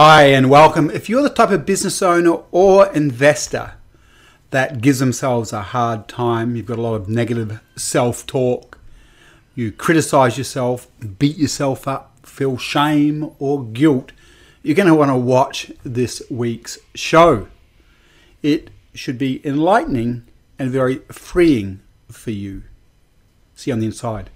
Hi, 0.00 0.26
and 0.26 0.48
welcome. 0.48 0.92
If 0.92 1.08
you're 1.08 1.24
the 1.24 1.28
type 1.28 1.50
of 1.50 1.66
business 1.66 2.02
owner 2.02 2.42
or 2.52 2.86
investor 2.92 3.72
that 4.50 4.80
gives 4.80 5.00
themselves 5.00 5.52
a 5.52 5.60
hard 5.60 6.06
time, 6.06 6.54
you've 6.54 6.66
got 6.66 6.78
a 6.78 6.82
lot 6.82 6.94
of 6.94 7.08
negative 7.08 7.60
self 7.74 8.24
talk, 8.24 8.78
you 9.56 9.72
criticize 9.72 10.38
yourself, 10.38 10.86
beat 11.18 11.36
yourself 11.36 11.88
up, 11.88 12.16
feel 12.24 12.56
shame 12.56 13.32
or 13.40 13.64
guilt, 13.64 14.12
you're 14.62 14.76
going 14.76 14.86
to 14.86 14.94
want 14.94 15.10
to 15.10 15.16
watch 15.16 15.72
this 15.82 16.22
week's 16.30 16.78
show. 16.94 17.48
It 18.40 18.70
should 18.94 19.18
be 19.18 19.44
enlightening 19.44 20.28
and 20.60 20.70
very 20.70 20.98
freeing 21.10 21.80
for 22.08 22.30
you. 22.30 22.62
See 23.56 23.72
you 23.72 23.74
on 23.74 23.80
the 23.80 23.86
inside. 23.86 24.30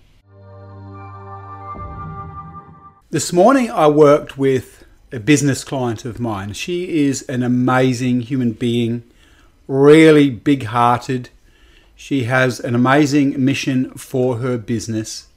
This 3.10 3.32
morning 3.32 3.70
I 3.70 3.86
worked 3.86 4.36
with 4.36 4.81
a 5.12 5.20
business 5.20 5.62
client 5.62 6.04
of 6.04 6.18
mine. 6.18 6.54
She 6.54 7.06
is 7.06 7.22
an 7.22 7.42
amazing 7.42 8.22
human 8.22 8.52
being, 8.52 9.02
really 9.68 10.30
big 10.30 10.64
hearted. 10.64 11.28
She 11.94 12.24
has 12.24 12.58
an 12.58 12.74
amazing 12.74 13.42
mission 13.44 13.90
for 13.90 14.38
her 14.38 14.56
business. 14.56 15.28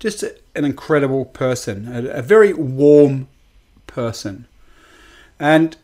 Just 0.00 0.24
an 0.54 0.64
incredible 0.64 1.24
person, 1.24 1.86
a, 1.86 2.18
a 2.18 2.22
very 2.22 2.52
warm 2.52 3.28
person. 3.86 4.46
And 5.38 5.76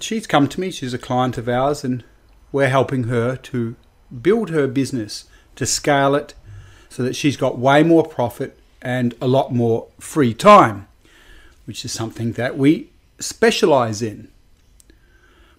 she's 0.00 0.26
come 0.26 0.48
to 0.48 0.60
me, 0.60 0.70
she's 0.70 0.92
a 0.92 0.98
client 0.98 1.38
of 1.38 1.48
ours, 1.48 1.84
and 1.84 2.02
we're 2.50 2.68
helping 2.68 3.04
her 3.04 3.36
to 3.36 3.76
build 4.20 4.50
her 4.50 4.66
business, 4.66 5.24
to 5.54 5.64
scale 5.64 6.16
it 6.16 6.34
so 6.88 7.04
that 7.04 7.14
she's 7.14 7.36
got 7.36 7.58
way 7.58 7.84
more 7.84 8.04
profit 8.04 8.58
and 8.82 9.14
a 9.20 9.28
lot 9.28 9.54
more 9.54 9.86
free 10.00 10.34
time 10.34 10.88
which 11.70 11.84
is 11.84 11.92
something 11.92 12.32
that 12.32 12.58
we 12.58 12.90
specialize 13.20 14.02
in. 14.02 14.26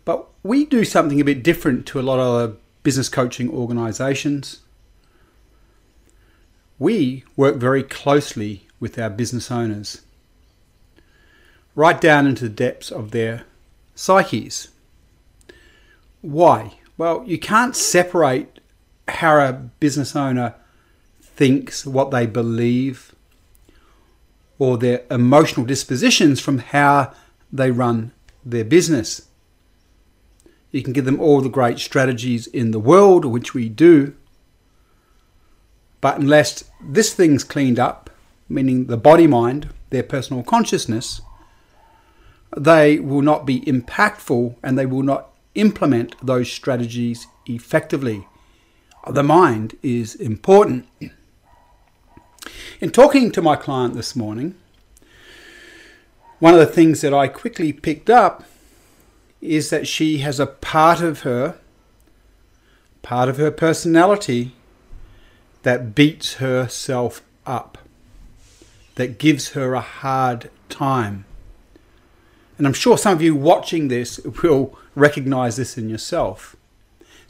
But 0.03 0.27
we 0.43 0.65
do 0.65 0.83
something 0.83 1.21
a 1.21 1.23
bit 1.23 1.41
different 1.41 1.85
to 1.85 2.01
a 2.01 2.03
lot 2.03 2.19
of 2.19 2.57
business 2.83 3.07
coaching 3.07 3.49
organizations. 3.49 4.59
We 6.77 7.23
work 7.37 7.55
very 7.55 7.81
closely 7.81 8.67
with 8.77 8.99
our 8.99 9.09
business 9.09 9.49
owners, 9.49 10.01
right 11.75 12.01
down 12.01 12.27
into 12.27 12.43
the 12.43 12.49
depths 12.49 12.91
of 12.91 13.11
their 13.11 13.45
psyches. 13.95 14.67
Why? 16.19 16.73
Well, 16.97 17.23
you 17.25 17.39
can't 17.39 17.73
separate 17.73 18.59
how 19.07 19.39
a 19.39 19.53
business 19.53 20.13
owner 20.13 20.55
thinks, 21.21 21.85
what 21.85 22.11
they 22.11 22.25
believe, 22.25 23.10
or 24.61 24.77
their 24.77 25.01
emotional 25.09 25.65
dispositions 25.65 26.39
from 26.39 26.59
how 26.59 27.11
they 27.51 27.71
run 27.71 28.11
their 28.45 28.63
business. 28.63 29.27
You 30.69 30.83
can 30.83 30.93
give 30.93 31.05
them 31.05 31.19
all 31.19 31.41
the 31.41 31.49
great 31.49 31.79
strategies 31.79 32.45
in 32.45 32.69
the 32.69 32.79
world, 32.79 33.25
which 33.25 33.55
we 33.55 33.69
do, 33.69 34.15
but 35.99 36.19
unless 36.19 36.63
this 36.79 37.11
thing's 37.11 37.43
cleaned 37.43 37.79
up, 37.79 38.11
meaning 38.47 38.85
the 38.85 38.97
body 38.97 39.25
mind, 39.25 39.69
their 39.89 40.03
personal 40.03 40.43
consciousness, 40.43 41.21
they 42.55 42.99
will 42.99 43.23
not 43.23 43.47
be 43.47 43.61
impactful 43.61 44.57
and 44.61 44.77
they 44.77 44.85
will 44.85 45.01
not 45.01 45.29
implement 45.55 46.15
those 46.23 46.51
strategies 46.51 47.25
effectively. 47.47 48.27
The 49.09 49.23
mind 49.23 49.75
is 49.81 50.13
important. 50.13 50.87
In 52.79 52.91
talking 52.91 53.31
to 53.31 53.41
my 53.41 53.55
client 53.55 53.93
this 53.93 54.15
morning, 54.15 54.55
one 56.39 56.53
of 56.53 56.59
the 56.59 56.65
things 56.65 57.01
that 57.01 57.13
I 57.13 57.27
quickly 57.27 57.71
picked 57.71 58.09
up 58.09 58.45
is 59.41 59.69
that 59.69 59.87
she 59.87 60.19
has 60.19 60.39
a 60.39 60.47
part 60.47 61.01
of 61.01 61.21
her, 61.21 61.57
part 63.01 63.29
of 63.29 63.37
her 63.37 63.51
personality 63.51 64.53
that 65.63 65.93
beats 65.93 66.35
herself 66.35 67.21
up, 67.45 67.77
that 68.95 69.17
gives 69.17 69.49
her 69.49 69.73
a 69.73 69.81
hard 69.81 70.49
time. 70.69 71.25
And 72.57 72.67
I'm 72.67 72.73
sure 72.73 72.97
some 72.97 73.13
of 73.13 73.21
you 73.21 73.35
watching 73.35 73.87
this 73.87 74.19
will 74.43 74.77
recognize 74.95 75.55
this 75.55 75.77
in 75.77 75.89
yourself. 75.89 76.55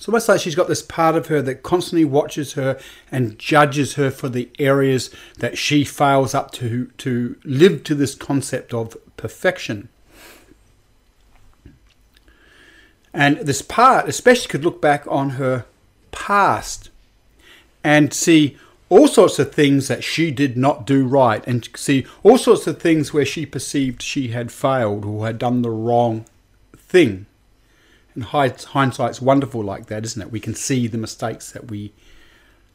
So, 0.02 0.06
it's 0.06 0.08
almost 0.08 0.30
like 0.30 0.40
she's 0.42 0.56
got 0.56 0.68
this 0.68 0.82
part 0.82 1.16
of 1.16 1.28
her 1.28 1.44
that 1.44 1.62
constantly 1.62 2.06
watches 2.06 2.54
her 2.54 2.80
and 3.12 3.38
judges 3.38 3.94
her 3.94 4.10
for 4.10 4.30
the 4.30 4.50
areas 4.58 5.12
that 5.38 5.60
she 5.60 5.84
fails 5.84 6.34
up 6.34 6.50
to 6.54 6.88
to 6.98 7.36
live 7.44 7.84
to 7.84 7.94
this 7.94 8.16
concept 8.16 8.74
of 8.74 8.98
perfection. 9.16 9.90
And 13.14 13.38
this 13.42 13.62
part, 13.62 14.10
especially, 14.10 14.48
could 14.48 14.66
look 14.66 14.82
back 14.82 15.06
on 15.08 15.32
her 15.32 15.66
past 16.10 16.90
and 17.84 18.12
see 18.12 18.58
all 18.90 19.08
sorts 19.08 19.38
of 19.38 19.54
things 19.54 19.88
that 19.88 20.04
she 20.04 20.32
did 20.32 20.58
not 20.58 20.88
do 20.88 21.06
right, 21.06 21.46
and 21.46 21.70
see 21.76 22.08
all 22.24 22.40
sorts 22.40 22.66
of 22.66 22.82
things 22.82 23.14
where 23.14 23.24
she 23.24 23.46
perceived 23.46 24.02
she 24.02 24.30
had 24.30 24.52
failed 24.52 25.06
or 25.06 25.28
had 25.28 25.38
done 25.38 25.62
the 25.62 25.70
wrong 25.70 26.26
thing. 26.76 27.28
And 28.14 28.26
hindsight's 28.26 29.22
wonderful 29.22 29.64
like 29.64 29.88
that, 29.88 30.04
isn't 30.04 30.22
it? 30.22 30.32
We 30.32 30.40
can 30.40 30.56
see 30.56 30.88
the 30.88 30.98
mistakes 30.98 31.52
that 31.52 31.70
we 31.70 31.94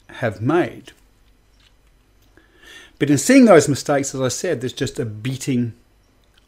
have 0.09 0.41
made. 0.41 0.93
But 2.99 3.09
in 3.09 3.17
seeing 3.17 3.45
those 3.45 3.67
mistakes, 3.69 4.15
as 4.15 4.21
I 4.21 4.29
said, 4.29 4.61
there's 4.61 4.73
just 4.73 4.99
a 4.99 5.05
beating 5.05 5.73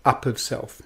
up 0.04 0.26
of 0.26 0.40
self. 0.40 0.82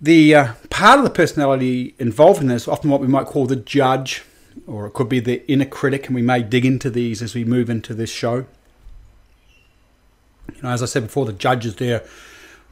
The 0.00 0.34
uh, 0.34 0.52
part 0.70 0.98
of 0.98 1.04
the 1.04 1.10
personality 1.10 1.94
involved 1.98 2.40
in 2.40 2.48
this 2.48 2.68
often 2.68 2.90
what 2.90 3.00
we 3.00 3.08
might 3.08 3.26
call 3.26 3.46
the 3.46 3.56
judge, 3.56 4.24
or 4.66 4.86
it 4.86 4.92
could 4.92 5.08
be 5.08 5.20
the 5.20 5.48
inner 5.50 5.64
critic, 5.64 6.06
and 6.06 6.14
we 6.14 6.22
may 6.22 6.42
dig 6.42 6.64
into 6.64 6.90
these 6.90 7.20
as 7.20 7.34
we 7.34 7.44
move 7.44 7.68
into 7.68 7.94
this 7.94 8.10
show. 8.10 8.46
You 10.54 10.62
know, 10.62 10.70
as 10.70 10.82
I 10.82 10.86
said 10.86 11.04
before, 11.04 11.26
the 11.26 11.32
judge 11.32 11.66
is 11.66 11.76
there 11.76 12.04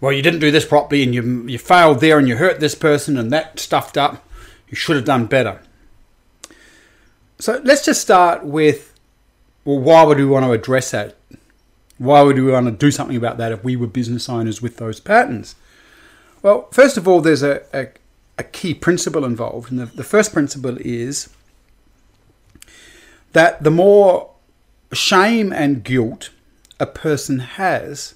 well, 0.00 0.12
you 0.12 0.22
didn't 0.22 0.40
do 0.40 0.50
this 0.50 0.64
properly 0.64 1.02
and 1.02 1.14
you, 1.14 1.46
you 1.46 1.58
failed 1.58 2.00
there 2.00 2.18
and 2.18 2.28
you 2.28 2.36
hurt 2.36 2.60
this 2.60 2.74
person 2.74 3.16
and 3.16 3.30
that 3.32 3.58
stuffed 3.58 3.96
up. 3.96 4.22
You 4.68 4.76
should 4.76 4.96
have 4.96 5.04
done 5.04 5.26
better. 5.26 5.60
So 7.38 7.60
let's 7.64 7.84
just 7.84 8.00
start 8.00 8.44
with 8.44 8.92
well, 9.66 9.80
why 9.80 10.04
would 10.04 10.18
we 10.18 10.24
want 10.24 10.44
to 10.44 10.52
address 10.52 10.92
that? 10.92 11.16
Why 11.98 12.22
would 12.22 12.36
we 12.36 12.50
want 12.50 12.66
to 12.66 12.72
do 12.72 12.90
something 12.90 13.16
about 13.16 13.36
that 13.38 13.52
if 13.52 13.64
we 13.64 13.74
were 13.74 13.88
business 13.88 14.28
owners 14.28 14.62
with 14.62 14.76
those 14.76 15.00
patterns? 15.00 15.56
Well, 16.40 16.68
first 16.70 16.96
of 16.96 17.08
all, 17.08 17.20
there's 17.20 17.42
a, 17.42 17.62
a, 17.74 17.88
a 18.38 18.44
key 18.44 18.74
principle 18.74 19.24
involved. 19.24 19.70
And 19.70 19.80
the, 19.80 19.86
the 19.86 20.04
first 20.04 20.32
principle 20.32 20.76
is 20.80 21.30
that 23.32 23.62
the 23.64 23.70
more 23.70 24.30
shame 24.92 25.52
and 25.52 25.82
guilt 25.82 26.30
a 26.78 26.86
person 26.86 27.40
has, 27.40 28.14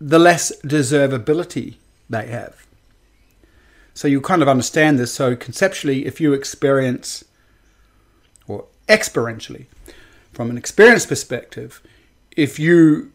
the 0.00 0.18
less 0.18 0.52
deservability 0.62 1.76
they 2.08 2.26
have. 2.26 2.66
So 3.94 4.06
you 4.06 4.20
kind 4.20 4.42
of 4.42 4.48
understand 4.48 4.98
this. 4.98 5.12
So 5.12 5.34
conceptually, 5.34 6.06
if 6.06 6.20
you 6.20 6.32
experience, 6.32 7.24
or 8.46 8.66
experientially, 8.88 9.66
from 10.32 10.50
an 10.50 10.56
experience 10.56 11.04
perspective, 11.04 11.82
if 12.36 12.58
you 12.58 13.12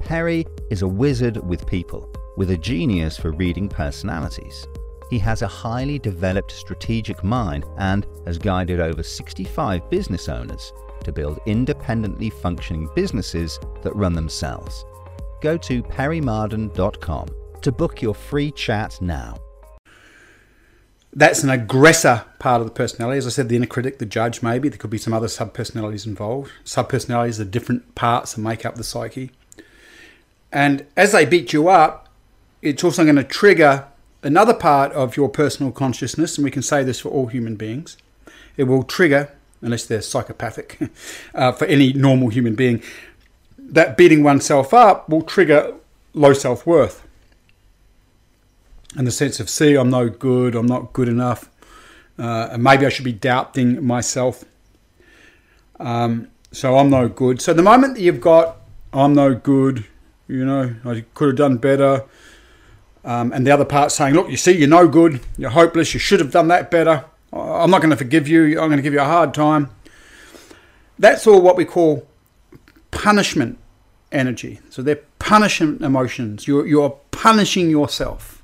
Perry 0.00 0.46
is 0.70 0.82
a 0.82 0.88
wizard 0.88 1.44
with 1.46 1.66
people, 1.66 2.08
with 2.36 2.52
a 2.52 2.56
genius 2.56 3.18
for 3.18 3.32
reading 3.32 3.68
personalities. 3.68 4.68
He 5.10 5.18
has 5.18 5.42
a 5.42 5.48
highly 5.48 5.98
developed 5.98 6.52
strategic 6.52 7.24
mind 7.24 7.64
and 7.78 8.06
has 8.24 8.38
guided 8.38 8.78
over 8.78 9.02
65 9.02 9.90
business 9.90 10.28
owners 10.28 10.72
to 11.02 11.10
build 11.12 11.40
independently 11.46 12.30
functioning 12.30 12.88
businesses 12.94 13.58
that 13.82 13.96
run 13.96 14.12
themselves. 14.12 14.84
Go 15.40 15.56
to 15.58 15.82
perrymarden.com 15.82 17.26
to 17.62 17.72
book 17.72 18.02
your 18.02 18.14
free 18.14 18.50
chat 18.50 19.00
now. 19.00 19.38
That's 21.14 21.42
an 21.42 21.50
aggressor 21.50 22.24
part 22.38 22.60
of 22.62 22.66
the 22.66 22.72
personality. 22.72 23.18
As 23.18 23.26
I 23.26 23.30
said, 23.30 23.48
the 23.48 23.56
inner 23.56 23.66
critic, 23.66 23.98
the 23.98 24.06
judge, 24.06 24.42
maybe. 24.42 24.68
There 24.68 24.78
could 24.78 24.90
be 24.90 24.98
some 24.98 25.12
other 25.12 25.28
sub 25.28 25.52
personalities 25.52 26.06
involved. 26.06 26.50
Sub 26.64 26.88
personalities 26.88 27.38
are 27.38 27.44
different 27.44 27.94
parts 27.94 28.34
that 28.34 28.40
make 28.40 28.64
up 28.64 28.76
the 28.76 28.84
psyche. 28.84 29.30
And 30.50 30.86
as 30.96 31.12
they 31.12 31.26
beat 31.26 31.52
you 31.52 31.68
up, 31.68 32.08
it's 32.62 32.82
also 32.82 33.04
going 33.04 33.16
to 33.16 33.24
trigger 33.24 33.86
another 34.22 34.54
part 34.54 34.92
of 34.92 35.16
your 35.16 35.28
personal 35.28 35.72
consciousness, 35.72 36.38
and 36.38 36.44
we 36.44 36.50
can 36.50 36.62
say 36.62 36.82
this 36.82 37.00
for 37.00 37.08
all 37.08 37.26
human 37.26 37.56
beings, 37.56 37.96
it 38.56 38.64
will 38.64 38.82
trigger, 38.82 39.34
unless 39.60 39.84
they're 39.84 40.02
psychopathic, 40.02 40.78
uh, 41.34 41.52
for 41.52 41.64
any 41.66 41.92
normal 41.92 42.28
human 42.28 42.54
being, 42.54 42.82
that 43.58 43.96
beating 43.96 44.22
oneself 44.22 44.72
up 44.72 45.08
will 45.08 45.22
trigger 45.22 45.74
low 46.14 46.32
self 46.32 46.66
worth. 46.66 47.06
And 48.96 49.06
the 49.06 49.10
sense 49.10 49.40
of, 49.40 49.48
see, 49.48 49.74
I'm 49.74 49.90
no 49.90 50.08
good, 50.08 50.54
I'm 50.54 50.66
not 50.66 50.92
good 50.92 51.08
enough, 51.08 51.48
uh, 52.18 52.48
and 52.52 52.62
maybe 52.62 52.84
I 52.84 52.90
should 52.90 53.04
be 53.04 53.12
doubting 53.12 53.84
myself. 53.84 54.44
Um, 55.80 56.28
so 56.50 56.76
I'm 56.76 56.90
no 56.90 57.08
good. 57.08 57.40
So 57.40 57.54
the 57.54 57.62
moment 57.62 57.94
that 57.94 58.02
you've 58.02 58.20
got, 58.20 58.58
I'm 58.92 59.14
no 59.14 59.34
good, 59.34 59.86
you 60.28 60.44
know, 60.44 60.74
I 60.84 61.04
could 61.14 61.28
have 61.28 61.36
done 61.36 61.56
better, 61.56 62.04
um, 63.04 63.32
and 63.32 63.46
the 63.46 63.50
other 63.50 63.64
part 63.64 63.92
saying, 63.92 64.14
look, 64.14 64.28
you 64.28 64.36
see, 64.36 64.52
you're 64.52 64.68
no 64.68 64.86
good, 64.86 65.20
you're 65.38 65.50
hopeless, 65.50 65.94
you 65.94 66.00
should 66.00 66.20
have 66.20 66.30
done 66.30 66.48
that 66.48 66.70
better, 66.70 67.06
I'm 67.32 67.70
not 67.70 67.80
going 67.80 67.90
to 67.90 67.96
forgive 67.96 68.28
you, 68.28 68.60
I'm 68.60 68.68
going 68.68 68.76
to 68.76 68.82
give 68.82 68.92
you 68.92 69.00
a 69.00 69.04
hard 69.04 69.32
time. 69.32 69.70
That's 70.98 71.26
all 71.26 71.40
what 71.40 71.56
we 71.56 71.64
call 71.64 72.06
punishment 72.90 73.58
energy. 74.12 74.60
So 74.68 74.82
they're 74.82 75.00
punishment 75.18 75.80
emotions. 75.80 76.46
You're, 76.46 76.66
you're 76.66 76.98
punishing 77.10 77.70
yourself. 77.70 78.41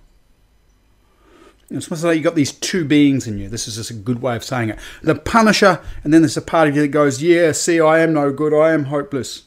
It's 1.70 1.88
almost 1.88 2.04
like 2.04 2.14
you've 2.14 2.24
got 2.24 2.34
these 2.34 2.52
two 2.52 2.84
beings 2.84 3.26
in 3.26 3.38
you. 3.38 3.48
This 3.48 3.68
is 3.68 3.76
just 3.76 3.90
a 3.90 3.94
good 3.94 4.22
way 4.22 4.34
of 4.34 4.42
saying 4.42 4.70
it. 4.70 4.78
The 5.02 5.14
punisher, 5.14 5.80
and 6.02 6.14
then 6.14 6.22
there's 6.22 6.36
a 6.36 6.42
part 6.42 6.68
of 6.68 6.74
you 6.74 6.82
that 6.82 6.88
goes, 6.88 7.22
Yeah, 7.22 7.52
see, 7.52 7.78
I 7.78 7.98
am 8.00 8.14
no 8.14 8.32
good, 8.32 8.54
I 8.54 8.72
am 8.72 8.84
hopeless. 8.84 9.42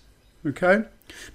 Okay? 0.46 0.84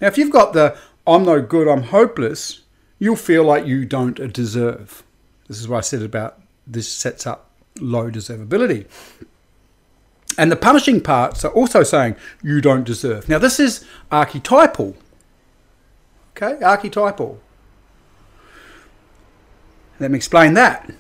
Now, 0.00 0.06
if 0.06 0.16
you've 0.16 0.30
got 0.30 0.52
the 0.52 0.76
I'm 1.06 1.24
no 1.24 1.40
good, 1.40 1.68
I'm 1.68 1.84
hopeless, 1.84 2.62
you'll 2.98 3.16
feel 3.16 3.44
like 3.44 3.66
you 3.66 3.84
don't 3.84 4.32
deserve. 4.32 5.02
This 5.48 5.60
is 5.60 5.68
what 5.68 5.78
I 5.78 5.80
said 5.80 6.02
about 6.02 6.40
this 6.66 6.92
sets 6.92 7.26
up 7.26 7.50
low 7.80 8.10
deservability. 8.10 8.86
And 10.38 10.50
the 10.50 10.56
punishing 10.56 11.00
parts 11.00 11.44
are 11.44 11.52
also 11.52 11.82
saying 11.82 12.16
you 12.42 12.60
don't 12.60 12.84
deserve. 12.84 13.28
Now, 13.28 13.38
this 13.38 13.58
is 13.58 13.84
archetypal. 14.10 14.96
Okay, 16.36 16.62
archetypal. 16.62 17.40
Let 19.98 20.10
me 20.10 20.16
explain 20.16 20.54
that. 20.54 20.90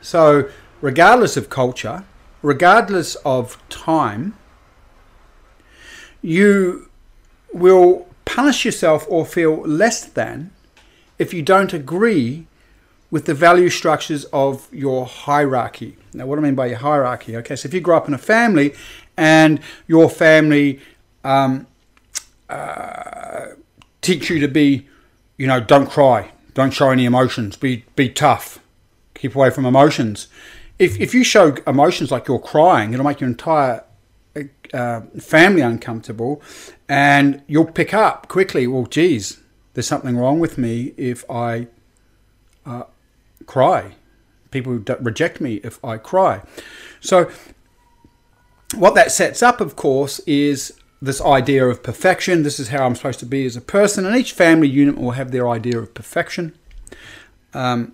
So, 0.00 0.48
regardless 0.80 1.36
of 1.36 1.50
culture, 1.50 2.04
regardless 2.42 3.16
of 3.24 3.58
time, 3.68 4.36
you 6.20 6.88
will 7.52 8.06
punish 8.24 8.64
yourself 8.64 9.06
or 9.08 9.24
feel 9.24 9.62
less 9.62 10.04
than 10.04 10.50
if 11.18 11.32
you 11.32 11.42
don't 11.42 11.72
agree 11.72 12.46
with 13.10 13.26
the 13.26 13.34
value 13.34 13.70
structures 13.70 14.24
of 14.32 14.68
your 14.72 15.06
hierarchy. 15.06 15.96
Now, 16.12 16.26
what 16.26 16.36
do 16.36 16.42
I 16.42 16.44
mean 16.44 16.54
by 16.54 16.66
your 16.66 16.78
hierarchy? 16.78 17.36
Okay, 17.36 17.56
so 17.56 17.68
if 17.68 17.74
you 17.74 17.80
grow 17.80 17.96
up 17.96 18.08
in 18.08 18.14
a 18.14 18.18
family 18.18 18.74
and 19.16 19.60
your 19.86 20.10
family 20.10 20.80
um, 21.22 21.66
uh, 22.48 23.46
teach 24.02 24.30
you 24.30 24.40
to 24.40 24.48
be, 24.48 24.88
you 25.36 25.46
know, 25.46 25.60
don't 25.60 25.88
cry, 25.88 26.32
don't 26.54 26.70
show 26.70 26.90
any 26.90 27.04
emotions, 27.04 27.56
be 27.56 27.84
be 27.96 28.08
tough, 28.08 28.60
keep 29.14 29.34
away 29.34 29.50
from 29.50 29.66
emotions. 29.66 30.28
If 30.78 30.98
if 31.00 31.14
you 31.14 31.24
show 31.24 31.56
emotions 31.66 32.10
like 32.10 32.28
you're 32.28 32.38
crying, 32.38 32.92
it'll 32.92 33.04
make 33.04 33.20
your 33.20 33.30
entire 33.30 33.84
uh, 34.72 35.02
family 35.20 35.60
uncomfortable, 35.60 36.42
and 36.88 37.42
you'll 37.46 37.70
pick 37.70 37.92
up 37.92 38.28
quickly. 38.28 38.66
Well, 38.66 38.86
geez, 38.86 39.40
there's 39.74 39.86
something 39.86 40.16
wrong 40.16 40.40
with 40.40 40.58
me 40.58 40.94
if 40.96 41.28
I 41.30 41.68
uh, 42.64 42.84
cry. 43.46 43.96
People 44.50 44.74
reject 45.00 45.40
me 45.40 45.54
if 45.64 45.84
I 45.84 45.96
cry. 45.98 46.42
So, 47.00 47.30
what 48.74 48.94
that 48.94 49.12
sets 49.12 49.42
up, 49.42 49.60
of 49.60 49.76
course, 49.76 50.20
is 50.20 50.72
this 51.04 51.20
idea 51.20 51.66
of 51.66 51.82
perfection. 51.82 52.42
This 52.42 52.58
is 52.58 52.68
how 52.68 52.86
I'm 52.86 52.94
supposed 52.94 53.20
to 53.20 53.26
be 53.26 53.44
as 53.44 53.56
a 53.56 53.60
person, 53.60 54.06
and 54.06 54.16
each 54.16 54.32
family 54.32 54.68
unit 54.68 54.98
will 54.98 55.12
have 55.12 55.30
their 55.30 55.48
idea 55.48 55.78
of 55.78 55.94
perfection. 55.94 56.56
Um, 57.52 57.92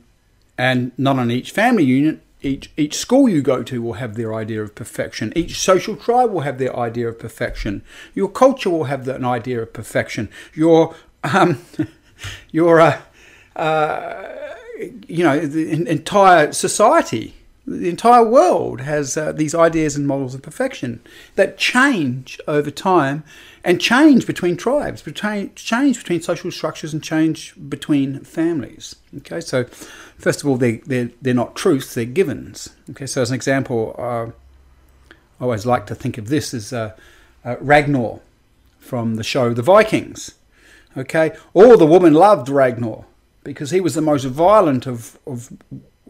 and 0.57 0.93
not 0.97 1.19
on 1.19 1.31
each 1.31 1.51
family 1.51 1.85
unit, 1.85 2.21
each 2.43 2.71
each 2.77 2.97
school 2.97 3.29
you 3.29 3.43
go 3.43 3.63
to 3.63 3.83
will 3.83 3.95
have 3.95 4.15
their 4.15 4.35
idea 4.35 4.63
of 4.63 4.75
perfection. 4.75 5.33
Each 5.37 5.59
social 5.59 5.97
tribe 5.97 6.31
will 6.31 6.41
have 6.41 6.59
their 6.59 6.75
idea 6.77 7.09
of 7.09 7.19
perfection. 7.19 7.83
Your 8.15 8.29
culture 8.29 8.71
will 8.71 8.85
have 8.85 9.07
an 9.09 9.25
idea 9.25 9.63
of 9.63 9.73
perfection. 9.73 10.29
Your 10.55 10.95
um, 11.25 11.61
your 12.51 12.81
uh, 12.81 13.01
uh, 13.57 14.55
you 15.07 15.25
know, 15.25 15.39
the 15.41 15.73
entire 15.89 16.53
society, 16.53 17.35
the 17.67 17.89
entire 17.89 18.25
world 18.25 18.81
has 18.81 19.17
uh, 19.17 19.33
these 19.33 19.55
ideas 19.55 19.97
and 19.97 20.07
models 20.07 20.35
of 20.35 20.43
perfection 20.43 21.01
that 21.37 21.59
change 21.59 22.41
over 22.49 22.71
time 22.71 23.23
and 23.63 23.81
change 23.81 24.27
between 24.27 24.57
tribes, 24.57 25.03
between, 25.03 25.55
change 25.55 25.99
between 25.99 26.23
social 26.23 26.51
structures 26.51 26.93
and 26.93 27.03
change 27.03 27.55
between 27.69 28.21
families. 28.21 28.97
Okay, 29.19 29.41
so 29.41 29.65
first 30.19 30.43
of 30.43 30.49
all, 30.49 30.57
they, 30.57 30.77
they're, 30.79 31.11
they're 31.21 31.35
not 31.35 31.55
truths, 31.55 31.95
they're 31.95 32.07
givens. 32.07 32.71
Okay, 32.91 33.07
so 33.07 33.23
as 33.23 33.31
an 33.31 33.35
example, 33.35 33.95
uh, 33.99 34.27
I 35.41 35.45
always 35.45 35.67
like 35.67 35.87
to 35.87 35.95
think 35.95 36.19
of 36.19 36.29
this 36.29 36.55
as 36.55 36.73
uh, 36.73 36.97
uh, 37.45 37.57
Ragnar 37.61 38.21
from 38.79 39.17
the 39.17 39.25
show 39.25 39.53
The 39.53 39.63
Vikings. 39.63 40.35
Okay, 40.97 41.37
all 41.55 41.77
the 41.77 41.87
women 41.87 42.15
loved 42.15 42.49
Ragnar 42.49 43.05
because 43.45 43.71
he 43.71 43.81
was 43.81 43.95
the 43.95 44.01
most 44.01 44.25
violent 44.25 44.87
of, 44.87 45.19
of 45.27 45.53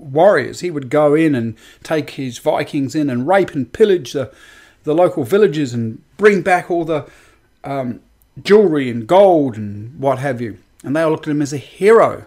warriors. 0.00 0.60
He 0.60 0.70
would 0.70 0.90
go 0.90 1.14
in 1.14 1.34
and 1.34 1.56
take 1.82 2.10
his 2.10 2.38
Vikings 2.38 2.94
in 2.94 3.10
and 3.10 3.28
rape 3.28 3.52
and 3.52 3.72
pillage 3.72 4.12
the, 4.12 4.32
the 4.84 4.94
local 4.94 5.24
villages 5.24 5.74
and 5.74 6.02
bring 6.16 6.42
back 6.42 6.70
all 6.70 6.84
the 6.84 7.06
um, 7.64 8.00
jewelry 8.42 8.90
and 8.90 9.06
gold 9.06 9.56
and 9.56 9.98
what 9.98 10.18
have 10.18 10.40
you. 10.40 10.58
And 10.82 10.96
they 10.96 11.02
all 11.02 11.10
looked 11.10 11.26
at 11.26 11.32
him 11.32 11.42
as 11.42 11.52
a 11.52 11.58
hero. 11.58 12.24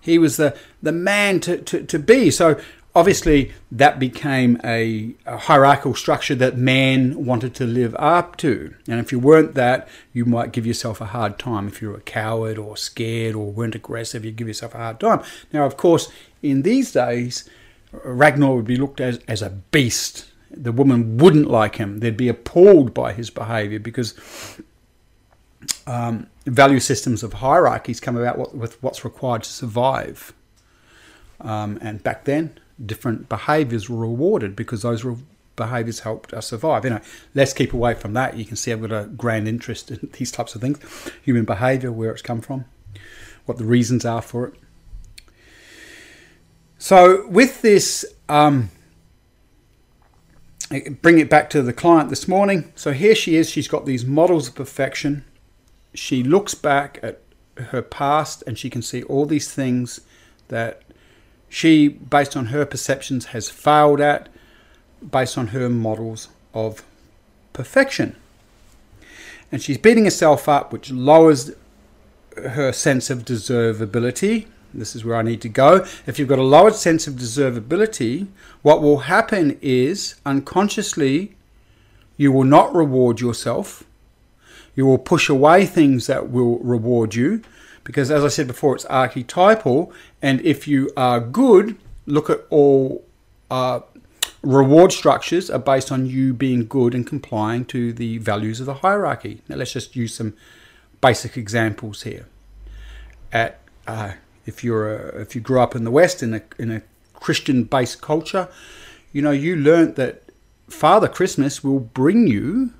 He 0.00 0.18
was 0.18 0.36
the, 0.36 0.56
the 0.82 0.92
man 0.92 1.40
to, 1.40 1.58
to, 1.58 1.84
to 1.84 1.98
be. 1.98 2.30
So 2.30 2.58
obviously 2.94 3.52
that 3.70 3.98
became 3.98 4.60
a, 4.64 5.14
a, 5.26 5.36
hierarchical 5.36 5.94
structure 5.94 6.34
that 6.34 6.56
man 6.56 7.24
wanted 7.24 7.54
to 7.56 7.66
live 7.66 7.94
up 7.98 8.36
to. 8.38 8.74
And 8.88 8.98
if 8.98 9.12
you 9.12 9.18
weren't 9.18 9.54
that, 9.54 9.88
you 10.12 10.24
might 10.24 10.52
give 10.52 10.66
yourself 10.66 11.00
a 11.00 11.06
hard 11.06 11.38
time. 11.38 11.68
If 11.68 11.80
you're 11.80 11.96
a 11.96 12.00
coward 12.00 12.58
or 12.58 12.76
scared 12.76 13.34
or 13.34 13.52
weren't 13.52 13.74
aggressive, 13.74 14.24
you 14.24 14.32
give 14.32 14.48
yourself 14.48 14.74
a 14.74 14.78
hard 14.78 15.00
time. 15.00 15.22
Now, 15.52 15.64
of 15.66 15.76
course, 15.76 16.10
in 16.42 16.62
these 16.62 16.92
days, 16.92 17.48
Ragnar 17.92 18.54
would 18.54 18.66
be 18.66 18.76
looked 18.76 19.00
at 19.00 19.08
as, 19.08 19.18
as 19.28 19.42
a 19.42 19.50
beast. 19.50 20.26
The 20.50 20.72
woman 20.72 21.18
wouldn't 21.18 21.48
like 21.48 21.76
him. 21.76 21.98
They'd 21.98 22.16
be 22.16 22.28
appalled 22.28 22.92
by 22.94 23.12
his 23.12 23.30
behavior 23.30 23.78
because 23.78 24.14
um, 25.86 26.28
value 26.46 26.80
systems 26.80 27.22
of 27.22 27.34
hierarchies 27.34 28.00
come 28.00 28.16
about 28.16 28.54
with 28.54 28.82
what's 28.82 29.04
required 29.04 29.44
to 29.44 29.50
survive. 29.50 30.32
Um, 31.40 31.78
and 31.80 32.02
back 32.02 32.24
then, 32.24 32.58
different 32.84 33.28
behaviors 33.28 33.88
were 33.88 33.96
rewarded 33.96 34.56
because 34.56 34.82
those 34.82 35.04
behaviors 35.56 36.00
helped 36.00 36.32
us 36.32 36.46
survive. 36.46 36.84
You 36.84 36.90
know, 36.90 37.00
let's 37.34 37.52
keep 37.52 37.72
away 37.72 37.94
from 37.94 38.14
that. 38.14 38.36
You 38.36 38.44
can 38.44 38.56
see 38.56 38.72
I've 38.72 38.80
got 38.80 38.92
a 38.92 39.06
grand 39.06 39.48
interest 39.48 39.90
in 39.90 40.10
these 40.18 40.32
types 40.32 40.54
of 40.54 40.60
things, 40.60 40.78
human 41.22 41.44
behavior, 41.44 41.92
where 41.92 42.12
it's 42.12 42.22
come 42.22 42.40
from, 42.40 42.64
what 43.46 43.58
the 43.58 43.64
reasons 43.64 44.04
are 44.04 44.22
for 44.22 44.46
it. 44.48 44.54
So 46.82 47.26
with 47.28 47.60
this, 47.60 48.06
um, 48.30 48.70
bring 51.02 51.18
it 51.18 51.28
back 51.28 51.50
to 51.50 51.60
the 51.60 51.74
client 51.74 52.08
this 52.08 52.26
morning. 52.26 52.72
So 52.74 52.92
here 52.92 53.14
she 53.14 53.36
is. 53.36 53.50
She's 53.50 53.68
got 53.68 53.84
these 53.84 54.06
models 54.06 54.48
of 54.48 54.54
perfection. 54.54 55.26
She 55.92 56.22
looks 56.22 56.54
back 56.54 56.98
at 57.02 57.20
her 57.56 57.82
past 57.82 58.42
and 58.46 58.58
she 58.58 58.70
can 58.70 58.80
see 58.80 59.02
all 59.02 59.26
these 59.26 59.52
things 59.52 60.00
that 60.48 60.80
she, 61.50 61.86
based 61.86 62.34
on 62.34 62.46
her 62.46 62.64
perceptions, 62.64 63.26
has 63.26 63.50
failed 63.50 64.00
at 64.00 64.30
based 65.06 65.36
on 65.36 65.48
her 65.48 65.68
models 65.68 66.28
of 66.54 66.82
perfection. 67.52 68.16
And 69.52 69.60
she's 69.60 69.76
beating 69.76 70.04
herself 70.04 70.48
up, 70.48 70.72
which 70.72 70.90
lowers 70.90 71.50
her 72.36 72.72
sense 72.72 73.10
of 73.10 73.26
deservability. 73.26 74.46
This 74.72 74.94
is 74.94 75.04
where 75.04 75.16
I 75.16 75.22
need 75.22 75.40
to 75.42 75.48
go. 75.48 75.86
If 76.06 76.18
you've 76.18 76.28
got 76.28 76.38
a 76.38 76.42
lowered 76.42 76.74
sense 76.74 77.06
of 77.06 77.14
deservability, 77.14 78.28
what 78.62 78.82
will 78.82 78.98
happen 78.98 79.58
is 79.60 80.16
unconsciously 80.24 81.36
you 82.16 82.30
will 82.32 82.44
not 82.44 82.74
reward 82.74 83.20
yourself. 83.20 83.84
You 84.76 84.86
will 84.86 84.98
push 84.98 85.28
away 85.28 85.66
things 85.66 86.06
that 86.06 86.30
will 86.30 86.58
reward 86.58 87.14
you 87.14 87.42
because 87.84 88.10
as 88.10 88.24
I 88.24 88.28
said 88.28 88.46
before, 88.46 88.74
it's 88.74 88.84
archetypal. 88.84 89.92
And 90.20 90.40
if 90.42 90.68
you 90.68 90.90
are 90.96 91.18
good, 91.18 91.76
look 92.06 92.30
at 92.30 92.40
all 92.50 93.04
uh, 93.50 93.80
reward 94.42 94.92
structures 94.92 95.50
are 95.50 95.58
based 95.58 95.90
on 95.90 96.06
you 96.06 96.32
being 96.32 96.66
good 96.66 96.94
and 96.94 97.06
complying 97.06 97.64
to 97.66 97.92
the 97.92 98.18
values 98.18 98.60
of 98.60 98.66
the 98.66 98.74
hierarchy. 98.74 99.42
Now 99.48 99.56
let's 99.56 99.72
just 99.72 99.96
use 99.96 100.14
some 100.14 100.34
basic 101.00 101.36
examples 101.36 102.02
here. 102.02 102.26
At 103.32 103.60
uh, 103.86 104.12
if 104.46 104.64
you're 104.64 104.94
a, 104.94 105.20
if 105.20 105.34
you 105.34 105.40
grew 105.40 105.60
up 105.60 105.74
in 105.74 105.84
the 105.84 105.90
West 105.90 106.22
in 106.22 106.34
a 106.34 106.42
in 106.58 106.70
a 106.70 106.82
Christian 107.14 107.64
based 107.64 108.00
culture, 108.00 108.48
you 109.12 109.22
know 109.22 109.30
you 109.30 109.56
learnt 109.56 109.96
that 109.96 110.22
Father 110.68 111.08
Christmas 111.08 111.64
will 111.64 111.80
bring 111.80 112.26
you 112.26 112.72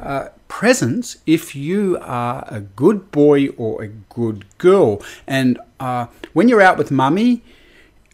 uh, 0.00 0.28
presents 0.48 1.18
if 1.26 1.54
you 1.54 1.98
are 2.00 2.44
a 2.48 2.60
good 2.60 3.10
boy 3.10 3.48
or 3.50 3.82
a 3.82 3.88
good 3.88 4.44
girl. 4.58 5.02
And 5.26 5.58
uh, 5.80 6.06
when 6.32 6.48
you're 6.48 6.62
out 6.62 6.78
with 6.78 6.90
mummy 6.90 7.42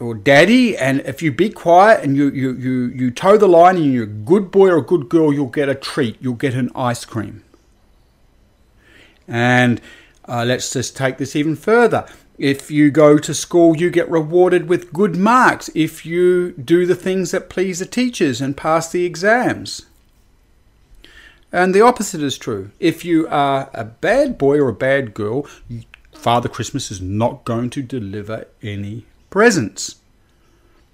or 0.00 0.14
daddy, 0.14 0.76
and 0.76 1.00
if 1.00 1.22
you 1.22 1.32
be 1.32 1.50
quiet 1.50 2.02
and 2.02 2.16
you, 2.16 2.30
you, 2.30 2.52
you, 2.52 2.84
you 2.86 3.10
toe 3.10 3.36
the 3.36 3.48
line 3.48 3.76
and 3.76 3.92
you're 3.92 4.04
a 4.04 4.06
good 4.06 4.50
boy 4.50 4.68
or 4.68 4.78
a 4.78 4.82
good 4.82 5.08
girl, 5.08 5.32
you'll 5.32 5.46
get 5.46 5.68
a 5.68 5.74
treat. 5.74 6.16
You'll 6.20 6.34
get 6.34 6.54
an 6.54 6.70
ice 6.74 7.04
cream. 7.04 7.44
And 9.28 9.80
uh, 10.28 10.44
let's 10.44 10.72
just 10.72 10.96
take 10.96 11.18
this 11.18 11.36
even 11.36 11.56
further. 11.56 12.06
If 12.38 12.70
you 12.70 12.90
go 12.90 13.18
to 13.18 13.34
school, 13.34 13.76
you 13.76 13.90
get 13.90 14.10
rewarded 14.10 14.68
with 14.68 14.92
good 14.92 15.16
marks 15.16 15.70
if 15.74 16.04
you 16.06 16.52
do 16.52 16.86
the 16.86 16.94
things 16.94 17.30
that 17.30 17.50
please 17.50 17.78
the 17.78 17.86
teachers 17.86 18.40
and 18.40 18.56
pass 18.56 18.90
the 18.90 19.04
exams. 19.04 19.86
And 21.52 21.74
the 21.74 21.82
opposite 21.82 22.22
is 22.22 22.38
true. 22.38 22.70
If 22.80 23.04
you 23.04 23.28
are 23.28 23.70
a 23.74 23.84
bad 23.84 24.38
boy 24.38 24.58
or 24.58 24.70
a 24.70 24.74
bad 24.74 25.12
girl, 25.12 25.46
Father 26.14 26.48
Christmas 26.48 26.90
is 26.90 27.00
not 27.00 27.44
going 27.44 27.68
to 27.70 27.82
deliver 27.82 28.46
any 28.62 29.04
presents. 29.28 29.96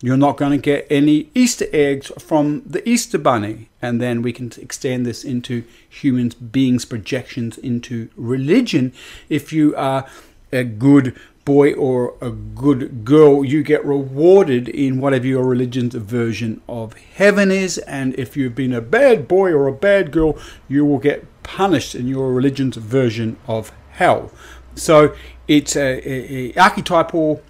You're 0.00 0.17
not 0.17 0.37
going 0.37 0.52
to 0.52 0.59
get 0.59 0.87
any 0.88 1.28
Easter 1.35 1.67
eggs 1.73 2.12
from 2.19 2.62
the 2.64 2.87
Easter 2.88 3.19
Bunny. 3.19 3.69
And 3.83 4.00
then 4.00 4.23
we 4.23 4.33
can 4.33 4.52
extend 4.59 5.05
this 5.05 5.25
into 5.25 5.64
human 5.88 6.28
beings' 6.28 6.85
projections 6.85 7.59
into 7.59 8.09
religion. 8.17 8.93
If 9.28 9.52
you 9.52 9.75
are 9.76 10.07
a 10.52 10.62
good 10.62 11.19
boy 11.45 11.73
or 11.73 12.14
a 12.21 12.31
good 12.31 13.05
girl, 13.05 13.45
you 13.45 13.62
get 13.62 13.85
rewarded 13.85 14.69
in 14.69 15.00
whatever 15.00 15.26
your 15.26 15.45
religion's 15.45 15.95
version 15.95 16.61
of 16.69 16.93
heaven 16.93 17.50
is. 17.50 17.78
And 17.78 18.14
if 18.19 18.37
you've 18.37 18.55
been 18.55 18.73
a 18.73 18.81
bad 18.81 19.26
boy 19.26 19.52
or 19.52 19.67
a 19.67 19.73
bad 19.73 20.12
girl, 20.12 20.38
you 20.69 20.85
will 20.85 20.99
get 20.99 21.26
punished 21.43 21.95
in 21.95 22.07
your 22.07 22.33
religion's 22.33 22.76
version 22.76 23.37
of 23.49 23.73
hell. 23.93 24.31
So 24.75 25.17
it's 25.49 25.75
a, 25.75 26.52
archetypal 26.57 27.43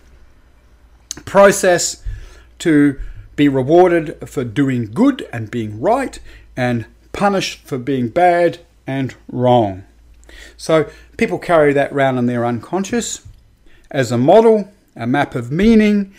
process 1.24 2.04
to 2.60 2.98
be 3.36 3.48
rewarded 3.48 4.28
for 4.28 4.44
doing 4.44 4.90
good 4.92 5.28
and 5.32 5.50
being 5.50 5.80
right 5.80 6.18
and 6.56 6.86
punished 7.12 7.60
for 7.64 7.78
being 7.78 8.08
bad 8.08 8.58
and 8.86 9.14
wrong. 9.30 9.84
So 10.56 10.90
people 11.16 11.38
carry 11.38 11.72
that 11.72 11.92
around 11.92 12.18
in 12.18 12.26
their 12.26 12.44
unconscious 12.44 13.26
as 13.90 14.10
a 14.10 14.18
model, 14.18 14.72
a 14.96 15.06
map 15.06 15.34
of 15.34 15.50
meaning. 15.52 16.12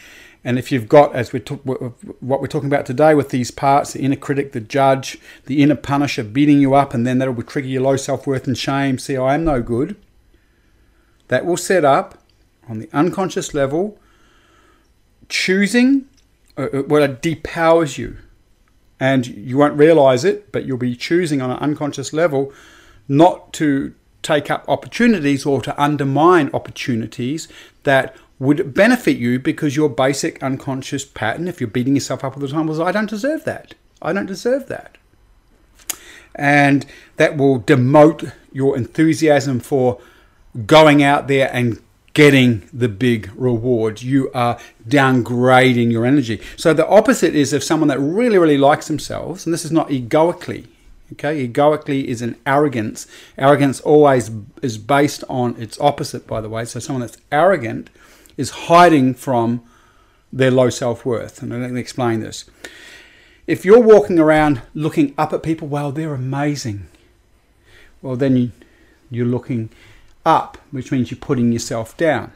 And 0.43 0.57
if 0.57 0.71
you've 0.71 0.87
got, 0.87 1.13
as 1.13 1.33
we 1.33 1.39
what 1.39 2.41
we're 2.41 2.47
talking 2.47 2.69
about 2.69 2.85
today 2.85 3.13
with 3.13 3.29
these 3.29 3.51
parts, 3.51 3.93
the 3.93 4.01
inner 4.01 4.15
critic, 4.15 4.53
the 4.53 4.61
judge, 4.61 5.19
the 5.45 5.61
inner 5.61 5.75
punisher 5.75 6.23
beating 6.23 6.61
you 6.61 6.73
up, 6.73 6.93
and 6.93 7.05
then 7.05 7.17
that 7.19 7.35
will 7.35 7.43
trigger 7.43 7.67
your 7.67 7.81
low 7.81 7.97
self 7.97 8.25
worth 8.25 8.47
and 8.47 8.57
shame. 8.57 8.97
See, 8.97 9.17
I 9.17 9.35
am 9.35 9.43
no 9.43 9.61
good. 9.61 9.97
That 11.27 11.45
will 11.45 11.57
set 11.57 11.83
up 11.83 12.23
on 12.67 12.79
the 12.79 12.89
unconscious 12.93 13.53
level 13.53 13.99
choosing 15.27 16.07
Uh, 16.59 16.67
uh, 16.73 16.83
well, 16.87 17.03
it 17.03 17.21
depowers 17.21 17.97
you. 17.97 18.17
And 18.99 19.25
you 19.25 19.57
won't 19.57 19.77
realize 19.77 20.25
it, 20.25 20.51
but 20.51 20.65
you'll 20.65 20.77
be 20.77 20.93
choosing 20.93 21.41
on 21.41 21.49
an 21.49 21.57
unconscious 21.59 22.11
level 22.11 22.51
not 23.07 23.53
to 23.53 23.93
take 24.21 24.51
up 24.51 24.65
opportunities 24.67 25.45
or 25.45 25.61
to 25.61 25.81
undermine 25.81 26.49
opportunities 26.53 27.47
that 27.83 28.13
would 28.39 28.73
benefit 28.73 29.17
you 29.17 29.39
because 29.39 29.77
your 29.77 29.87
basic 29.87 30.43
unconscious 30.43 31.05
pattern, 31.05 31.47
if 31.47 31.61
you're 31.61 31.69
beating 31.69 31.95
yourself 31.95 32.25
up 32.25 32.35
all 32.35 32.41
the 32.41 32.49
time, 32.49 32.67
was 32.67 32.79
I 32.79 32.91
don't 32.91 33.09
deserve 33.09 33.45
that. 33.45 33.73
I 34.01 34.11
don't 34.11 34.25
deserve 34.25 34.67
that. 34.67 34.97
And 36.35 36.85
that 37.15 37.37
will 37.37 37.61
demote 37.61 38.33
your 38.51 38.75
enthusiasm 38.75 39.61
for 39.61 39.99
going 40.65 41.01
out 41.01 41.29
there 41.29 41.49
and 41.53 41.81
getting 42.13 42.67
the 42.73 42.89
big 42.89 43.31
rewards. 43.35 44.03
You 44.03 44.31
are 44.33 44.59
downgrading 44.87 45.91
your 45.91 46.05
energy. 46.05 46.41
So 46.57 46.73
the 46.73 46.87
opposite 46.87 47.35
is 47.35 47.53
of 47.53 47.63
someone 47.63 47.87
that 47.89 47.99
really, 47.99 48.37
really 48.37 48.57
likes 48.57 48.87
themselves, 48.87 49.45
and 49.45 49.53
this 49.53 49.65
is 49.65 49.71
not 49.71 49.91
egoically. 49.91 50.67
Okay, 51.13 51.41
egoically 51.41 52.07
is 52.07 52.21
an 52.21 52.35
arrogance. 52.45 53.07
Arrogance 53.37 53.79
always 53.81 54.29
is 54.61 54.77
based 54.77 55.23
on 55.27 55.59
its 55.59 55.79
opposite, 55.79 56.27
by 56.27 56.39
the 56.39 56.49
way. 56.49 56.65
So 56.65 56.79
someone 56.79 57.01
that's 57.01 57.17
arrogant 57.31 57.89
is 58.37 58.51
hiding 58.51 59.15
from 59.15 59.63
their 60.31 60.51
low 60.51 60.69
self 60.69 61.05
worth. 61.05 61.41
And 61.41 61.49
let 61.49 61.71
me 61.71 61.79
explain 61.79 62.19
this. 62.19 62.45
If 63.47 63.65
you're 63.65 63.81
walking 63.81 64.19
around 64.19 64.61
looking 64.75 65.15
up 65.17 65.33
at 65.33 65.41
people, 65.41 65.67
well, 65.67 65.91
they're 65.91 66.13
amazing. 66.13 66.87
Well, 68.03 68.15
then 68.15 68.37
you, 68.37 68.51
you're 69.09 69.25
looking 69.25 69.69
up, 70.25 70.57
which 70.71 70.91
means 70.91 71.11
you're 71.11 71.19
putting 71.19 71.51
yourself 71.51 71.95
down. 71.97 72.31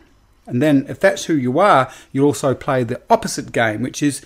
And 0.45 0.61
then, 0.61 0.85
if 0.89 0.99
that's 0.99 1.25
who 1.25 1.35
you 1.35 1.59
are, 1.59 1.91
you 2.11 2.25
also 2.25 2.53
play 2.53 2.83
the 2.83 3.01
opposite 3.09 3.51
game, 3.51 3.81
which 3.81 4.03
is 4.03 4.21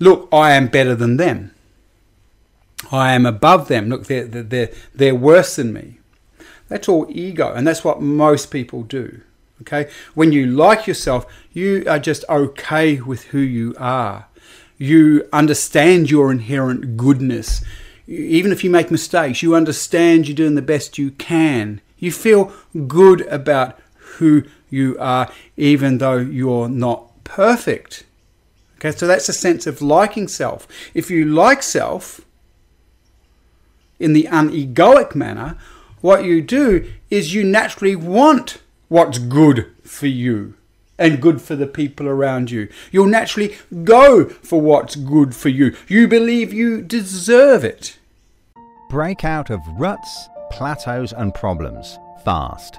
look, 0.00 0.28
I 0.32 0.52
am 0.52 0.66
better 0.66 0.96
than 0.96 1.16
them. 1.16 1.54
I 2.90 3.12
am 3.12 3.26
above 3.26 3.68
them. 3.68 3.88
Look, 3.88 4.06
they're, 4.06 4.24
they're, 4.24 4.70
they're 4.94 5.14
worse 5.14 5.56
than 5.56 5.72
me. 5.72 5.98
That's 6.68 6.88
all 6.88 7.06
ego, 7.10 7.52
and 7.52 7.66
that's 7.66 7.84
what 7.84 8.00
most 8.00 8.50
people 8.50 8.82
do. 8.82 9.20
Okay? 9.60 9.90
When 10.14 10.32
you 10.32 10.46
like 10.46 10.86
yourself, 10.86 11.26
you 11.52 11.84
are 11.86 11.98
just 11.98 12.24
okay 12.28 13.00
with 13.00 13.24
who 13.24 13.38
you 13.38 13.74
are. 13.78 14.26
You 14.78 15.28
understand 15.32 16.10
your 16.10 16.32
inherent 16.32 16.96
goodness. 16.96 17.62
Even 18.06 18.50
if 18.50 18.64
you 18.64 18.70
make 18.70 18.90
mistakes, 18.90 19.42
you 19.42 19.54
understand 19.54 20.26
you're 20.26 20.34
doing 20.34 20.54
the 20.54 20.62
best 20.62 20.96
you 20.96 21.10
can. 21.12 21.80
You 22.00 22.10
feel 22.10 22.52
good 22.88 23.20
about 23.28 23.78
who 24.18 24.42
you 24.68 24.96
are, 24.98 25.30
even 25.56 25.98
though 25.98 26.16
you're 26.16 26.68
not 26.68 27.22
perfect. 27.22 28.04
Okay, 28.76 28.90
so 28.90 29.06
that's 29.06 29.28
a 29.28 29.34
sense 29.34 29.66
of 29.66 29.82
liking 29.82 30.26
self. 30.26 30.66
If 30.94 31.10
you 31.10 31.24
like 31.24 31.62
self 31.62 32.22
in 33.98 34.14
the 34.14 34.24
unegoic 34.30 35.14
manner, 35.14 35.58
what 36.00 36.24
you 36.24 36.40
do 36.40 36.90
is 37.10 37.34
you 37.34 37.44
naturally 37.44 37.94
want 37.94 38.58
what's 38.88 39.18
good 39.18 39.70
for 39.84 40.06
you 40.06 40.54
and 40.98 41.20
good 41.20 41.42
for 41.42 41.56
the 41.56 41.66
people 41.66 42.08
around 42.08 42.50
you. 42.50 42.68
You'll 42.90 43.06
naturally 43.06 43.56
go 43.84 44.26
for 44.28 44.60
what's 44.60 44.96
good 44.96 45.36
for 45.36 45.50
you. 45.50 45.76
You 45.86 46.08
believe 46.08 46.52
you 46.52 46.80
deserve 46.80 47.64
it. 47.64 47.98
Break 48.88 49.24
out 49.24 49.50
of 49.50 49.60
ruts 49.78 50.29
plateaus 50.50 51.12
and 51.12 51.34
problems 51.34 51.98
fast. 52.24 52.78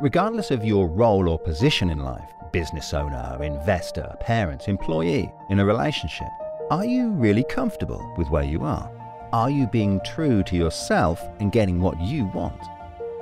Regardless 0.00 0.50
of 0.50 0.64
your 0.64 0.88
role 0.88 1.28
or 1.28 1.38
position 1.38 1.90
in 1.90 1.98
life, 1.98 2.34
business 2.52 2.92
owner, 2.92 3.38
investor, 3.42 4.14
parent, 4.20 4.68
employee, 4.68 5.32
in 5.48 5.60
a 5.60 5.64
relationship, 5.64 6.28
are 6.70 6.84
you 6.84 7.10
really 7.10 7.44
comfortable 7.44 8.14
with 8.16 8.28
where 8.30 8.44
you 8.44 8.62
are? 8.64 8.90
Are 9.32 9.50
you 9.50 9.66
being 9.66 10.00
true 10.04 10.42
to 10.44 10.56
yourself 10.56 11.22
and 11.40 11.52
getting 11.52 11.80
what 11.80 12.00
you 12.00 12.26
want? 12.26 12.60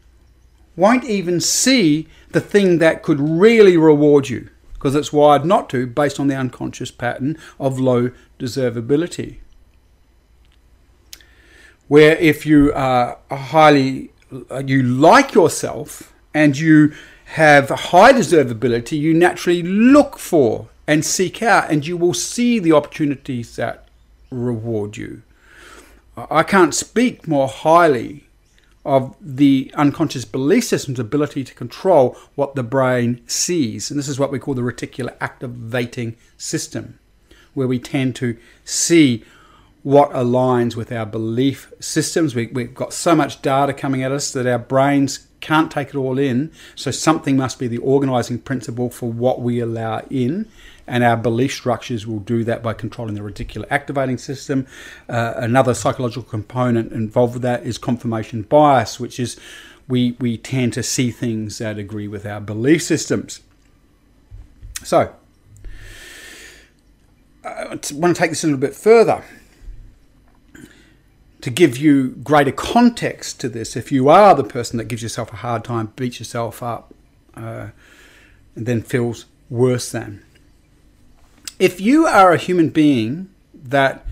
won't 0.76 1.04
even 1.06 1.40
see 1.40 2.08
the 2.32 2.42
thing 2.42 2.78
that 2.78 3.02
could 3.02 3.20
really 3.20 3.78
reward 3.78 4.30
you 4.30 4.50
because 4.74 4.94
it's 4.94 5.12
wired 5.12 5.44
not 5.44 5.70
to 5.72 5.88
based 5.88 6.20
on 6.20 6.28
the 6.28 6.36
unconscious 6.36 6.92
pattern 6.92 7.38
of 7.60 7.80
low 7.80 8.12
deservability. 8.38 9.38
Where 11.88 12.16
if 12.18 12.46
you 12.46 12.74
are 12.74 13.18
highly, 13.32 14.12
uh, 14.52 14.64
you 14.66 14.84
like 14.84 15.34
yourself 15.34 16.14
and 16.34 16.58
you 16.58 16.94
have 17.26 17.70
high 17.70 18.14
deservability, 18.14 19.00
you 19.00 19.14
naturally 19.14 19.64
look 19.64 20.18
for 20.18 20.68
and 20.86 21.04
seek 21.04 21.44
out, 21.44 21.70
and 21.70 21.86
you 21.86 21.98
will 21.98 22.14
see 22.14 22.60
the 22.60 22.72
opportunities 22.72 23.58
that 23.58 23.88
reward 24.32 24.96
you. 24.96 25.22
I 26.16 26.44
can't 26.44 26.74
speak 26.74 27.28
more 27.28 27.48
highly 27.48 28.24
of 28.86 29.16
the 29.20 29.70
unconscious 29.76 30.24
belief 30.24 30.64
system's 30.64 31.00
ability 31.00 31.44
to 31.44 31.54
control 31.54 32.18
what 32.36 32.56
the 32.56 32.64
brain 32.64 33.22
sees. 33.28 33.92
And 33.92 34.00
this 34.00 34.08
is 34.08 34.18
what 34.18 34.32
we 34.32 34.40
call 34.40 34.54
the 34.54 34.62
reticular 34.62 35.14
activating 35.20 36.16
system, 36.38 36.98
where 37.54 37.68
we 37.68 37.80
tend 37.80 38.16
to 38.16 38.38
see 38.64 39.26
what 39.88 40.12
aligns 40.12 40.76
with 40.76 40.92
our 40.92 41.06
belief 41.06 41.72
systems. 41.80 42.36
We, 42.36 42.48
have 42.48 42.76
got 42.76 42.92
so 42.92 43.16
much 43.16 43.42
data 43.42 43.72
coming 43.72 44.04
at 44.04 44.12
us 44.12 44.34
that 44.34 44.46
our 44.46 44.60
brains 44.60 45.28
can't 45.40 45.72
take 45.72 45.88
it 45.88 45.96
all 45.96 46.20
in. 46.20 46.52
So 46.76 46.92
something 46.92 47.38
must 47.38 47.58
be 47.58 47.70
the 47.70 47.78
organizing 47.78 48.40
principle 48.40 48.90
for 48.90 49.10
what 49.10 49.40
we 49.40 49.62
allow 49.62 50.00
in 50.10 50.50
and 50.88 51.06
our 51.06 51.16
belief 51.16 51.54
structures 51.54 52.06
will 52.06 52.20
do 52.20 52.44
that 52.44 52.62
by 52.62 52.74
controlling 52.74 53.16
the 53.16 53.22
reticular 53.22 53.66
activating 53.70 54.18
system. 54.18 54.68
Uh, 55.08 55.36
another 55.38 55.74
psychological 55.74 56.24
component 56.24 56.92
involved 56.92 57.36
with 57.36 57.44
that 57.44 57.64
is 57.64 57.78
confirmation 57.78 58.42
bias, 58.42 59.00
which 59.00 59.22
is 59.22 59.40
we, 59.88 60.18
we 60.20 60.38
tend 60.38 60.74
to 60.74 60.84
see 60.84 61.12
things 61.12 61.60
that 61.60 61.78
agree 61.78 62.10
with 62.10 62.26
our 62.26 62.42
belief 62.42 62.84
systems. 62.84 63.40
So, 64.84 65.14
I 67.46 67.70
want 67.70 67.82
to 67.82 68.14
take 68.14 68.32
this 68.32 68.44
a 68.44 68.48
little 68.48 68.60
bit 68.60 68.76
further 68.76 69.24
to 71.48 71.54
give 71.54 71.78
you 71.78 72.10
greater 72.26 72.52
context 72.52 73.40
to 73.40 73.48
this. 73.48 73.78
If 73.78 73.90
you 73.90 74.10
are 74.10 74.36
the 74.36 74.44
person 74.44 74.76
that 74.80 74.90
gives 74.90 75.02
yourself 75.02 75.32
a 75.32 75.38
hard 75.38 75.64
time, 75.64 75.94
beats 75.96 76.20
yourself 76.20 76.62
up, 76.62 76.94
uh, 77.36 77.70
and 78.54 78.66
then 78.66 78.82
feels 78.82 79.28
worse 79.50 79.90
than 79.90 80.26
if 81.58 81.80
you 81.80 82.06
are 82.06 82.34
a 82.34 82.38
human 82.38 82.68
being 82.68 83.30
that 83.54 84.06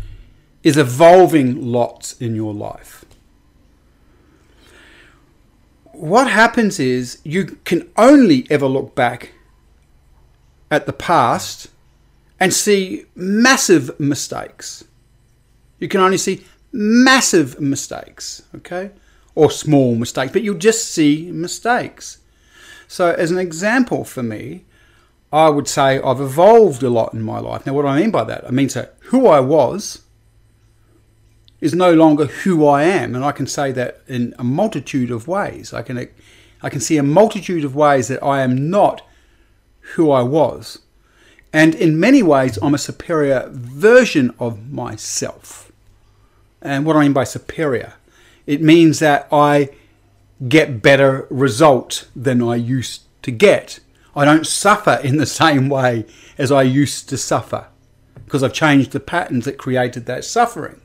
is 0.63 0.77
evolving 0.77 1.61
lots 1.61 2.13
in 2.21 2.35
your 2.35 2.53
life, 2.53 3.03
what 5.91 6.29
happens 6.29 6.79
is 6.79 7.19
you 7.25 7.57
can 7.65 7.89
only 7.97 8.47
ever 8.49 8.65
look 8.65 8.95
back 8.95 9.33
at 10.71 10.85
the 10.85 10.93
past 10.93 11.67
and 12.39 12.53
see 12.53 13.07
massive 13.13 13.99
mistakes. 13.99 14.85
You 15.79 15.89
can 15.89 15.99
only 15.99 16.17
see 16.17 16.45
massive 16.75 17.59
mistakes, 17.59 18.43
okay? 18.53 18.91
Or 19.33 19.49
small 19.49 19.95
mistakes, 19.95 20.33
but 20.33 20.43
you'll 20.43 20.57
just 20.57 20.89
see 20.89 21.31
mistakes. 21.31 22.19
So, 22.87 23.11
as 23.13 23.31
an 23.31 23.37
example 23.37 24.03
for 24.03 24.21
me, 24.21 24.65
I 25.31 25.49
would 25.49 25.67
say 25.67 25.99
I've 25.99 26.21
evolved 26.21 26.83
a 26.83 26.89
lot 26.89 27.13
in 27.13 27.21
my 27.21 27.39
life. 27.39 27.65
Now, 27.65 27.73
what 27.73 27.81
do 27.83 27.87
I 27.87 27.99
mean 27.99 28.11
by 28.11 28.23
that? 28.25 28.45
I 28.45 28.51
mean, 28.51 28.69
so 28.69 28.87
who 28.99 29.27
I 29.27 29.39
was 29.39 30.01
is 31.61 31.73
no 31.73 31.93
longer 31.93 32.25
who 32.25 32.67
I 32.67 32.83
am, 32.83 33.15
and 33.15 33.23
I 33.23 33.31
can 33.31 33.47
say 33.47 33.71
that 33.71 34.01
in 34.07 34.35
a 34.37 34.43
multitude 34.43 35.09
of 35.11 35.27
ways. 35.27 35.73
I 35.73 35.81
can, 35.81 36.09
I 36.61 36.69
can 36.69 36.79
see 36.81 36.97
a 36.97 37.03
multitude 37.03 37.65
of 37.65 37.75
ways 37.75 38.07
that 38.09 38.23
I 38.23 38.41
am 38.41 38.69
not 38.69 39.01
who 39.95 40.11
I 40.11 40.21
was. 40.21 40.79
And 41.51 41.73
in 41.73 41.99
many 41.99 42.21
ways, 42.21 42.59
I'm 42.61 42.73
a 42.73 42.77
superior 42.77 43.47
version 43.49 44.33
of 44.39 44.71
myself. 44.71 45.64
And 46.65 46.83
what 46.83 46.95
I 46.95 47.01
mean 47.01 47.13
by 47.13 47.25
superior? 47.25 47.93
It 48.47 48.59
means 48.59 48.97
that 48.97 49.27
I 49.31 49.69
get 50.49 50.81
better 50.81 51.27
results 51.29 52.07
than 52.15 52.41
I 52.41 52.55
used 52.55 53.03
to 53.21 53.29
get. 53.29 53.79
I 54.15 54.25
don't 54.25 54.47
suffer 54.47 54.99
in 55.03 55.17
the 55.17 55.25
same 55.43 55.69
way 55.69 56.05
as 56.39 56.51
I 56.51 56.63
used 56.63 57.07
to 57.09 57.17
suffer 57.17 57.67
because 58.25 58.41
I've 58.41 58.53
changed 58.53 58.91
the 58.91 58.99
patterns 58.99 59.45
that 59.45 59.59
created 59.59 60.07
that 60.07 60.25
suffering. 60.25 60.81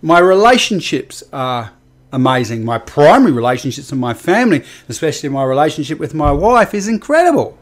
My 0.00 0.18
relationships 0.18 1.22
are 1.30 1.72
amazing. 2.10 2.64
My 2.64 2.78
primary 2.78 3.32
relationships 3.32 3.92
and 3.92 4.00
my 4.00 4.14
family, 4.14 4.64
especially 4.88 5.28
my 5.28 5.44
relationship 5.44 5.98
with 5.98 6.14
my 6.14 6.32
wife, 6.32 6.72
is 6.72 6.88
incredible 6.88 7.58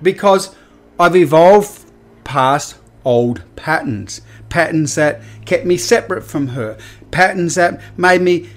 because 0.00 0.54
I've 0.98 1.16
evolved 1.16 1.90
past 2.22 2.77
old 3.08 3.42
patterns, 3.56 4.20
patterns 4.50 4.94
that 4.94 5.22
kept 5.46 5.64
me 5.64 5.78
separate 5.78 6.22
from 6.22 6.48
her, 6.48 6.76
patterns 7.10 7.54
that 7.54 7.80
made 7.96 8.20
me 8.20 8.50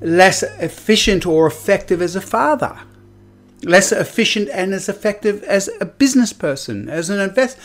less 0.00 0.42
efficient 0.42 1.26
or 1.26 1.46
effective 1.46 2.00
as 2.00 2.16
a 2.16 2.20
father, 2.22 2.78
less 3.62 3.92
efficient 3.92 4.48
and 4.48 4.72
as 4.72 4.88
effective 4.88 5.42
as 5.44 5.68
a 5.78 5.84
business 5.84 6.32
person, 6.32 6.88
as 6.88 7.10
an 7.10 7.20
investor. 7.20 7.60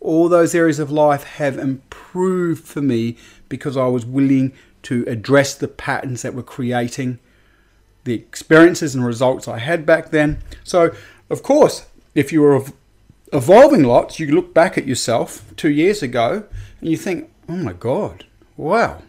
All 0.00 0.30
those 0.30 0.54
areas 0.54 0.78
of 0.78 0.90
life 0.90 1.24
have 1.24 1.58
improved 1.58 2.64
for 2.64 2.80
me 2.80 3.18
because 3.50 3.76
I 3.76 3.86
was 3.86 4.06
willing 4.06 4.54
to 4.84 5.04
address 5.06 5.54
the 5.54 5.68
patterns 5.68 6.22
that 6.22 6.32
were 6.32 6.42
creating 6.42 7.18
the 8.04 8.14
experiences 8.14 8.94
and 8.94 9.04
results 9.04 9.46
I 9.46 9.58
had 9.58 9.84
back 9.84 10.10
then. 10.10 10.42
So, 10.64 10.94
of 11.28 11.42
course, 11.42 11.84
if 12.14 12.32
you 12.32 12.40
were 12.40 12.64
evolving 13.36 13.84
lots, 13.84 14.18
you 14.18 14.34
look 14.34 14.54
back 14.54 14.76
at 14.76 14.86
yourself 14.86 15.44
two 15.56 15.70
years 15.70 16.02
ago 16.02 16.44
and 16.80 16.90
you 16.90 16.96
think, 16.96 17.30
oh 17.48 17.56
my 17.56 17.72
God, 17.72 18.24
wow, 18.56 19.02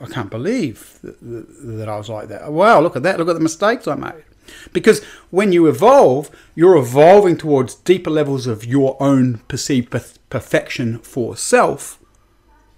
I 0.00 0.06
can't 0.06 0.30
believe 0.30 0.98
that, 1.02 1.18
that 1.22 1.88
I 1.88 1.96
was 1.96 2.08
like 2.08 2.28
that. 2.28 2.52
Wow, 2.52 2.80
look 2.80 2.96
at 2.96 3.02
that. 3.02 3.18
Look 3.18 3.28
at 3.28 3.34
the 3.34 3.40
mistakes 3.40 3.86
I 3.86 3.94
made. 3.94 4.24
Because 4.72 5.02
when 5.30 5.52
you 5.52 5.66
evolve, 5.66 6.30
you're 6.54 6.76
evolving 6.76 7.36
towards 7.36 7.74
deeper 7.76 8.10
levels 8.10 8.46
of 8.46 8.64
your 8.64 8.96
own 9.00 9.38
perceived 9.48 9.90
perfection 10.30 10.98
for 10.98 11.36
self 11.36 11.98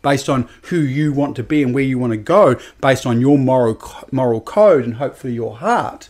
based 0.02 0.28
on 0.28 0.48
who 0.64 0.78
you 0.78 1.12
want 1.12 1.34
to 1.34 1.42
be 1.42 1.64
and 1.64 1.74
where 1.74 1.82
you 1.82 1.98
want 1.98 2.12
to 2.12 2.16
go, 2.16 2.56
based 2.80 3.04
on 3.04 3.20
your 3.20 3.36
moral, 3.36 3.80
moral 4.12 4.40
code 4.40 4.84
and 4.84 4.94
hopefully 4.94 5.32
your 5.32 5.56
heart. 5.56 6.08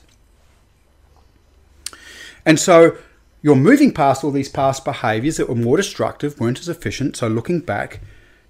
And 2.45 2.61
so 2.61 2.99
you're 3.47 3.55
moving 3.55 3.95
past 3.95 4.25
all 4.25 4.33
these 4.33 4.49
past 4.49 4.85
behaviors 4.85 5.37
that 5.37 5.49
were 5.49 5.55
more 5.55 5.77
destructive, 5.77 6.41
weren't 6.41 6.59
as 6.59 6.69
efficient. 6.69 7.17
So 7.17 7.29
looking 7.29 7.61
back, 7.61 8.01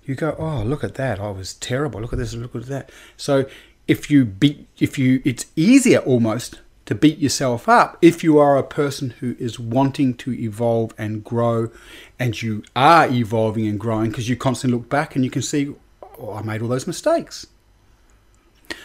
you 0.07 0.15
go, 0.15 0.35
oh, 0.39 0.63
look 0.63 0.83
at 0.83 0.95
that. 0.95 1.21
I 1.21 1.29
was 1.33 1.53
terrible. 1.53 2.01
Look 2.01 2.15
at 2.15 2.19
this. 2.19 2.33
Look 2.33 2.57
at 2.57 2.65
that. 2.65 2.91
So 3.15 3.45
if 3.87 4.11
you 4.11 4.25
beat, 4.25 4.67
if 4.79 4.99
you, 4.99 5.21
it's 5.23 5.45
easier 5.55 5.99
almost 5.99 6.61
to 6.87 6.95
beat 6.95 7.19
yourself 7.19 7.69
up 7.69 7.99
if 8.01 8.25
you 8.25 8.39
are 8.39 8.57
a 8.57 8.63
person 8.63 9.11
who 9.21 9.37
is 9.39 9.61
wanting 9.61 10.15
to 10.15 10.33
evolve 10.33 10.95
and 10.97 11.23
grow 11.23 11.71
and 12.19 12.41
you 12.41 12.63
are 12.75 13.07
evolving 13.07 13.67
and 13.67 13.79
growing 13.79 14.09
because 14.09 14.31
you 14.31 14.37
constantly 14.37 14.79
look 14.79 14.89
back 14.89 15.15
and 15.15 15.27
you 15.27 15.31
can 15.31 15.43
see, 15.43 15.75
oh, 16.19 16.33
I 16.33 16.41
made 16.41 16.63
all 16.63 16.69
those 16.69 16.87
mistakes. 16.87 17.47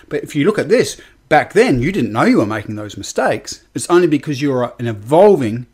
But 0.10 0.24
if 0.24 0.36
you 0.36 0.44
look 0.44 0.60
at 0.60 0.68
this, 0.68 1.00
back 1.30 1.54
then 1.54 1.82
you 1.82 1.94
didn't 1.94 2.12
know 2.12 2.24
you 2.24 2.40
were 2.40 2.46
making 2.46 2.76
those 2.76 2.98
mistakes. 2.98 3.64
It's 3.74 3.90
only 3.90 4.08
because 4.08 4.42
you're 4.42 4.74
an 4.78 4.88
evolving 4.88 5.68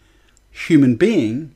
human 0.66 0.96
being 0.96 1.54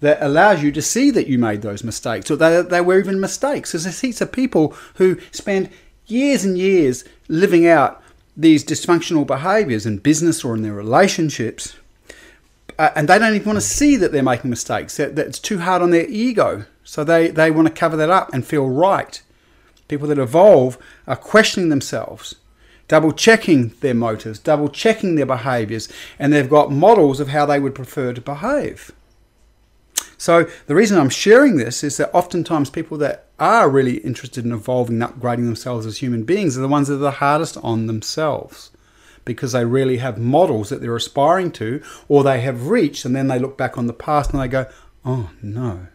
that 0.00 0.18
allows 0.20 0.62
you 0.62 0.72
to 0.72 0.82
see 0.82 1.10
that 1.10 1.26
you 1.26 1.38
made 1.38 1.62
those 1.62 1.84
mistakes 1.84 2.30
or 2.30 2.36
that 2.36 2.70
they 2.70 2.80
were 2.80 2.98
even 2.98 3.20
mistakes. 3.20 3.72
There's 3.72 3.86
a 3.86 3.90
heaps 3.90 4.20
of 4.20 4.32
people 4.32 4.74
who 4.94 5.18
spend 5.30 5.68
years 6.06 6.44
and 6.44 6.56
years 6.56 7.04
living 7.28 7.66
out 7.66 8.02
these 8.36 8.64
dysfunctional 8.64 9.26
behaviors 9.26 9.84
in 9.84 9.98
business 9.98 10.42
or 10.42 10.54
in 10.54 10.62
their 10.62 10.72
relationships. 10.72 11.76
Uh, 12.78 12.90
and 12.96 13.08
they 13.08 13.18
don't 13.18 13.34
even 13.34 13.46
want 13.46 13.58
to 13.58 13.60
see 13.60 13.96
that 13.96 14.10
they're 14.10 14.22
making 14.22 14.48
mistakes. 14.48 14.96
That, 14.96 15.16
that 15.16 15.26
it's 15.26 15.38
too 15.38 15.58
hard 15.58 15.82
on 15.82 15.90
their 15.90 16.06
ego. 16.06 16.64
So 16.82 17.04
they, 17.04 17.28
they 17.28 17.50
want 17.50 17.68
to 17.68 17.74
cover 17.74 17.96
that 17.98 18.10
up 18.10 18.32
and 18.32 18.44
feel 18.44 18.68
right. 18.68 19.20
People 19.88 20.08
that 20.08 20.18
evolve 20.18 20.78
are 21.06 21.16
questioning 21.16 21.68
themselves, 21.68 22.36
double 22.90 23.12
checking 23.12 23.68
their 23.82 23.94
motives, 23.94 24.40
double 24.40 24.68
checking 24.68 25.14
their 25.14 25.24
behaviors, 25.24 25.88
and 26.18 26.32
they've 26.32 26.50
got 26.50 26.72
models 26.72 27.20
of 27.20 27.28
how 27.28 27.46
they 27.46 27.60
would 27.60 27.72
prefer 27.72 28.12
to 28.12 28.20
behave. 28.20 28.90
So 30.18 30.48
the 30.66 30.74
reason 30.74 30.98
I'm 30.98 31.08
sharing 31.08 31.56
this 31.56 31.84
is 31.84 31.98
that 31.98 32.12
oftentimes 32.12 32.68
people 32.68 32.98
that 32.98 33.26
are 33.38 33.70
really 33.70 33.98
interested 33.98 34.44
in 34.44 34.50
evolving 34.50 35.00
and 35.00 35.08
upgrading 35.08 35.44
themselves 35.46 35.86
as 35.86 35.98
human 35.98 36.24
beings 36.24 36.58
are 36.58 36.62
the 36.62 36.66
ones 36.66 36.88
that 36.88 36.94
are 36.94 36.98
the 36.98 37.10
hardest 37.12 37.56
on 37.58 37.86
themselves 37.86 38.72
because 39.24 39.52
they 39.52 39.64
really 39.64 39.98
have 39.98 40.18
models 40.18 40.68
that 40.70 40.80
they're 40.80 40.96
aspiring 40.96 41.52
to 41.52 41.80
or 42.08 42.24
they 42.24 42.40
have 42.40 42.66
reached 42.66 43.04
and 43.04 43.14
then 43.14 43.28
they 43.28 43.38
look 43.38 43.56
back 43.56 43.78
on 43.78 43.86
the 43.86 43.92
past 43.92 44.32
and 44.32 44.42
they 44.42 44.48
go, 44.48 44.66
oh 45.04 45.30
no, 45.40 45.86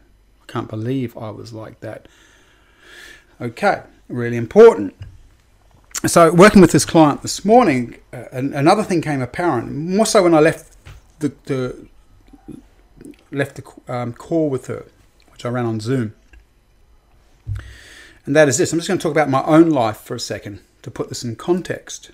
I 0.41 0.45
can't 0.47 0.69
believe 0.69 1.17
I 1.17 1.29
was 1.29 1.51
like 1.51 1.81
that. 1.81 2.07
Okay, 3.41 3.81
really 4.07 4.37
important. 4.37 4.95
So, 6.07 6.31
working 6.31 6.61
with 6.61 6.71
this 6.71 6.85
client 6.85 7.23
this 7.23 7.43
morning, 7.43 7.95
uh, 8.13 8.25
another 8.31 8.83
thing 8.83 9.01
came 9.01 9.21
apparent, 9.21 9.71
more 9.71 10.05
so 10.05 10.21
when 10.21 10.35
I 10.35 10.39
left 10.39 10.77
the, 11.17 11.33
the 11.45 11.87
left 13.31 13.55
the 13.55 13.93
um, 13.93 14.13
call 14.13 14.49
with 14.49 14.67
her, 14.67 14.85
which 15.31 15.45
I 15.45 15.49
ran 15.49 15.65
on 15.65 15.79
Zoom. 15.79 16.13
And 18.25 18.35
that 18.35 18.47
is 18.47 18.59
this 18.59 18.71
I'm 18.71 18.79
just 18.79 18.87
going 18.87 18.99
to 18.99 19.03
talk 19.03 19.13
about 19.13 19.29
my 19.29 19.43
own 19.45 19.71
life 19.71 19.97
for 19.97 20.13
a 20.13 20.19
second 20.19 20.59
to 20.83 20.91
put 20.91 21.09
this 21.09 21.23
in 21.23 21.37
context. 21.37 22.11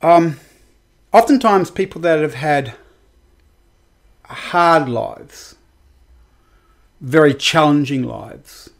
Um, 0.00 0.38
oftentimes, 1.12 1.72
people 1.72 2.00
that 2.02 2.20
have 2.20 2.34
had 2.34 2.74
hard 4.24 4.88
lives, 4.88 5.56
very 7.00 7.34
challenging 7.34 8.04
lives, 8.04 8.70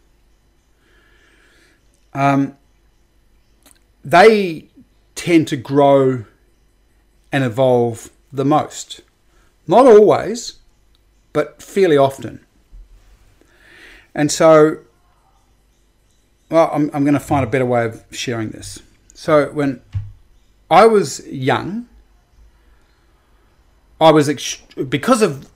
um, 2.14 2.56
they 4.04 4.68
tend 5.14 5.48
to 5.48 5.56
grow 5.56 6.24
and 7.30 7.44
evolve 7.44 8.10
the 8.32 8.44
most. 8.44 9.00
Not 9.66 9.86
always, 9.86 10.54
but 11.32 11.62
fairly 11.62 11.96
often. 11.96 12.44
And 14.14 14.30
so, 14.30 14.78
well, 16.50 16.70
I'm, 16.72 16.90
I'm 16.92 17.04
going 17.04 17.14
to 17.14 17.20
find 17.20 17.44
a 17.44 17.48
better 17.48 17.64
way 17.64 17.86
of 17.86 18.04
sharing 18.10 18.50
this. 18.50 18.80
So, 19.14 19.50
when 19.52 19.80
I 20.70 20.86
was 20.86 21.26
young, 21.26 21.88
I 24.00 24.10
was, 24.10 24.28
ex- 24.28 24.60
because 24.88 25.22
of 25.22 25.48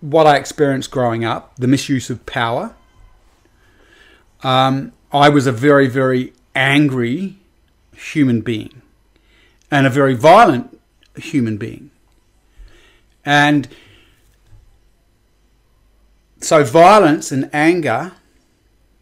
what 0.00 0.26
I 0.26 0.36
experienced 0.36 0.90
growing 0.90 1.24
up, 1.24 1.56
the 1.56 1.66
misuse 1.66 2.10
of 2.10 2.24
power, 2.26 2.74
um, 4.42 4.92
I 5.16 5.30
was 5.30 5.46
a 5.46 5.52
very, 5.52 5.88
very 5.88 6.34
angry 6.54 7.38
human 7.94 8.42
being 8.42 8.82
and 9.70 9.86
a 9.86 9.90
very 9.90 10.12
violent 10.12 10.78
human 11.16 11.56
being. 11.56 11.90
And 13.24 13.66
so 16.40 16.62
violence 16.64 17.32
and 17.32 17.48
anger 17.54 18.12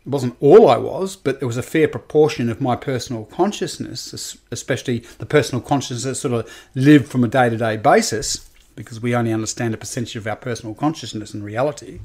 wasn't 0.07 0.37
all 0.38 0.68
I 0.68 0.77
was, 0.77 1.16
but 1.16 1.40
there 1.40 1.48
was 1.48 1.57
a 1.57 1.64
fair 1.64 1.88
proportion 1.88 2.48
of 2.48 2.61
my 2.61 2.77
personal 2.77 3.24
consciousness, 3.24 4.37
especially 4.53 5.00
the 5.18 5.27
personal 5.27 5.62
consciousness 5.62 6.05
that 6.05 6.14
sort 6.14 6.35
of 6.35 6.68
lived 6.77 7.09
from 7.09 7.24
a 7.24 7.29
day 7.29 7.50
to 7.50 7.57
day 7.57 7.77
basis, 7.77 8.48
because 8.77 9.00
we 9.00 9.16
only 9.16 9.33
understand 9.33 9.74
a 9.74 9.79
percentage 9.79 10.14
of 10.14 10.29
our 10.29 10.37
personal 10.37 10.74
consciousness 10.74 11.35
in 11.35 11.42
reality. 11.42 11.98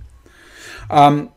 Um, 0.90 1.32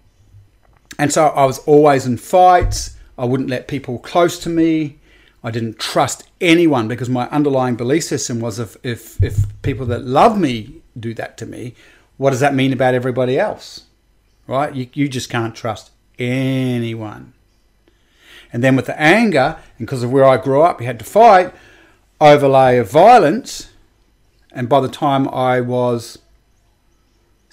and 0.99 1.13
so 1.13 1.29
I 1.29 1.45
was 1.45 1.59
always 1.61 2.07
in 2.07 2.17
fights. 2.17 2.97
I 3.17 3.25
wouldn't 3.25 3.51
let 3.51 3.69
people 3.69 3.99
close 3.99 4.39
to 4.41 4.49
me. 4.49 4.99
I 5.45 5.51
didn't 5.51 5.79
trust 5.79 6.25
anyone 6.41 6.89
because 6.89 7.09
my 7.09 7.29
underlying 7.29 7.77
belief 7.77 8.05
system 8.05 8.41
was 8.41 8.59
if, 8.59 8.77
if, 8.85 9.23
if 9.23 9.63
people 9.63 9.87
that 9.87 10.05
love 10.05 10.39
me 10.39 10.83
do 10.99 11.15
that 11.15 11.37
to 11.39 11.47
me, 11.47 11.75
what 12.17 12.31
does 12.31 12.41
that 12.41 12.55
mean 12.55 12.73
about 12.73 12.95
everybody 12.95 13.39
else? 13.39 13.85
Right? 14.47 14.75
You, 14.75 14.89
you 14.95 15.09
just 15.09 15.31
can't 15.31 15.55
trust 15.55 15.91
anyone. 16.19 17.33
And 18.53 18.63
then 18.63 18.77
with 18.77 18.87
the 18.87 19.01
anger, 19.01 19.59
and 19.79 19.87
because 19.87 20.03
of 20.03 20.13
where 20.13 20.25
I 20.25 20.37
grew 20.37 20.63
up, 20.63 20.81
you 20.81 20.87
had 20.87 20.99
to 20.99 21.05
fight, 21.05 21.53
overlay 22.21 22.77
of 22.77 22.91
violence. 22.91 23.71
And 24.53 24.69
by 24.69 24.81
the 24.81 24.89
time 24.89 25.29
I 25.31 25.61
was 25.61 26.19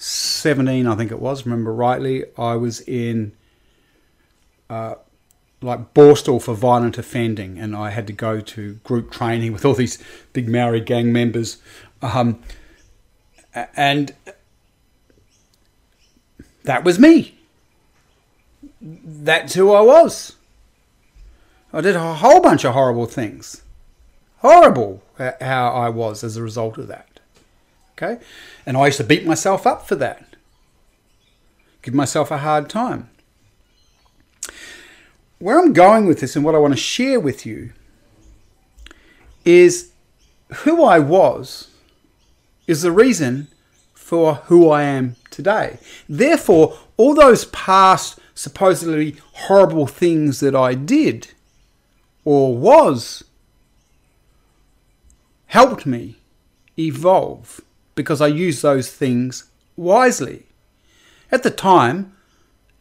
17, 0.02 0.86
I 0.86 0.96
think 0.96 1.10
it 1.10 1.20
was, 1.20 1.44
remember 1.44 1.74
rightly, 1.74 2.24
I 2.38 2.54
was 2.54 2.80
in 2.80 3.32
uh, 4.70 4.94
like 5.60 5.92
Borstal 5.92 6.40
for 6.40 6.54
violent 6.54 6.96
offending, 6.96 7.58
and 7.58 7.76
I 7.76 7.90
had 7.90 8.06
to 8.06 8.14
go 8.14 8.40
to 8.40 8.74
group 8.76 9.10
training 9.10 9.52
with 9.52 9.66
all 9.66 9.74
these 9.74 10.02
big 10.32 10.48
Maori 10.48 10.80
gang 10.80 11.12
members. 11.12 11.58
Um, 12.00 12.40
and 13.76 14.14
that 16.64 16.82
was 16.82 16.98
me. 16.98 17.38
That's 18.80 19.52
who 19.52 19.70
I 19.72 19.82
was. 19.82 20.36
I 21.74 21.82
did 21.82 21.94
a 21.94 22.14
whole 22.14 22.40
bunch 22.40 22.64
of 22.64 22.72
horrible 22.72 23.04
things. 23.04 23.60
Horrible 24.38 25.02
how 25.18 25.68
I 25.68 25.90
was 25.90 26.24
as 26.24 26.38
a 26.38 26.42
result 26.42 26.78
of 26.78 26.88
that. 26.88 27.09
Okay? 28.00 28.22
And 28.64 28.76
I 28.76 28.86
used 28.86 28.98
to 28.98 29.04
beat 29.04 29.26
myself 29.26 29.66
up 29.66 29.86
for 29.86 29.96
that. 29.96 30.36
Give 31.82 31.94
myself 31.94 32.30
a 32.30 32.38
hard 32.38 32.68
time 32.70 33.10
where 35.40 35.58
I'm 35.58 35.72
going 35.72 36.06
with 36.06 36.20
this 36.20 36.36
and 36.36 36.44
what 36.44 36.54
I 36.54 36.58
want 36.58 36.74
to 36.74 36.80
share 36.80 37.18
with 37.18 37.44
you 37.44 37.72
is 39.44 39.90
who 40.64 40.84
I 40.84 40.98
was 40.98 41.68
is 42.66 42.82
the 42.82 42.92
reason 42.92 43.48
for 43.94 44.34
who 44.34 44.68
I 44.68 44.82
am 44.82 45.16
today. 45.30 45.78
Therefore, 46.08 46.78
all 46.98 47.14
those 47.14 47.46
past 47.46 48.18
supposedly 48.34 49.16
horrible 49.32 49.86
things 49.86 50.40
that 50.40 50.54
I 50.54 50.74
did 50.74 51.28
or 52.24 52.56
was 52.56 53.24
helped 55.46 55.86
me 55.86 56.16
evolve 56.78 57.62
because 58.00 58.22
I 58.22 58.28
use 58.28 58.62
those 58.62 58.90
things 58.90 59.44
wisely. 59.76 60.46
At 61.30 61.42
the 61.42 61.50
time, 61.50 62.16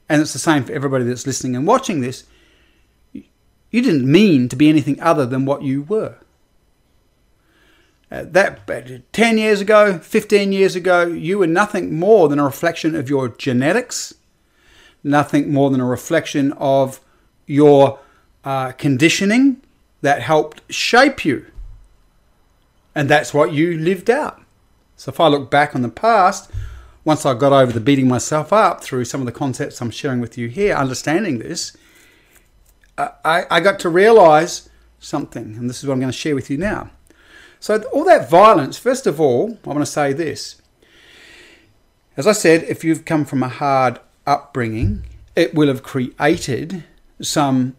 and 0.08 0.22
it's 0.22 0.32
the 0.32 0.40
same 0.40 0.64
for 0.64 0.72
everybody 0.72 1.04
that's 1.04 1.28
listening 1.28 1.58
and 1.58 1.68
watching 1.68 2.00
this, 2.00 2.24
you 3.14 3.82
didn't 3.82 4.10
mean 4.10 4.48
to 4.48 4.56
be 4.56 4.70
anything 4.70 4.98
other 5.02 5.26
than 5.26 5.44
what 5.44 5.62
you 5.62 5.82
were. 5.82 6.16
Uh, 8.10 8.24
that 8.30 8.66
10 9.12 9.38
years 9.38 9.60
ago, 9.60 10.00
15 10.00 10.54
years 10.54 10.78
ago, 10.78 11.06
you 11.06 11.38
were 11.38 11.48
nothing 11.48 12.00
more 12.00 12.30
than 12.30 12.40
a 12.40 12.46
reflection 12.46 12.96
of 12.96 13.10
your 13.10 13.28
genetics, 13.28 14.14
nothing 15.04 15.52
more 15.52 15.70
than 15.70 15.82
a 15.82 15.86
reflection 15.86 16.54
of 16.54 17.02
your 17.46 18.00
uh, 18.46 18.72
conditioning 18.72 19.62
that 20.02 20.22
helped 20.22 20.62
shape 20.74 21.26
you. 21.26 21.46
And 22.96 23.10
that's 23.10 23.34
what 23.34 23.52
you 23.52 23.78
lived 23.78 24.10
out. 24.10 24.42
So 25.00 25.12
if 25.12 25.22
I 25.22 25.30
look 25.30 25.50
back 25.50 25.76
on 25.76 25.82
the 25.82 25.88
past, 25.88 26.52
once 27.06 27.26
I 27.26 27.34
got 27.34 27.54
over 27.54 27.72
the 27.72 27.80
beating 27.80 28.10
myself 28.10 28.52
up 28.52 28.84
through 28.84 29.06
some 29.06 29.22
of 29.22 29.26
the 29.26 29.32
concepts 29.32 29.82
I'm 29.82 29.92
sharing 29.92 30.20
with 30.20 30.38
you 30.38 30.50
here, 30.50 30.76
understanding 30.76 31.40
this, 31.40 31.76
I, 32.98 33.46
I 33.50 33.62
got 33.62 33.80
to 33.80 33.90
realize 33.90 34.68
something, 35.00 35.56
and 35.56 35.70
this 35.70 35.82
is 35.82 35.88
what 35.88 35.94
I'm 35.94 36.02
going 36.02 36.12
to 36.12 36.18
share 36.18 36.36
with 36.36 36.50
you 36.50 36.58
now. 36.58 36.92
So, 37.62 37.82
all 37.94 38.04
that 38.04 38.30
violence, 38.30 38.78
first 38.78 39.08
of 39.08 39.22
all, 39.22 39.58
I 39.64 39.70
want 39.70 39.80
to 39.80 39.86
say 39.86 40.12
this. 40.12 40.62
As 42.18 42.28
I 42.28 42.34
said, 42.34 42.64
if 42.64 42.84
you've 42.84 43.06
come 43.06 43.24
from 43.24 43.42
a 43.42 43.48
hard 43.48 44.02
upbringing, 44.28 45.06
it 45.34 45.56
will 45.56 45.70
have 45.70 45.82
created 45.82 46.84
some 47.22 47.78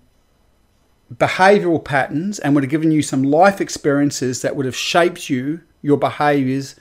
behavioral 1.15 1.85
patterns 1.85 2.39
and 2.39 2.55
would 2.55 2.65
have 2.65 2.71
given 2.71 2.91
you 2.91 3.03
some 3.03 3.23
life 3.23 3.61
experiences 3.61 4.41
that 4.41 4.57
would 4.57 4.65
have 4.65 4.77
shaped 4.77 5.29
you, 5.29 5.61
your 5.83 5.99
behaviors, 5.99 6.77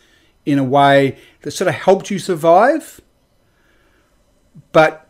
in 0.51 0.59
a 0.59 0.63
way 0.63 1.17
that 1.41 1.51
sort 1.51 1.67
of 1.67 1.75
helped 1.75 2.09
you 2.09 2.19
survive. 2.19 3.01
But 4.71 5.07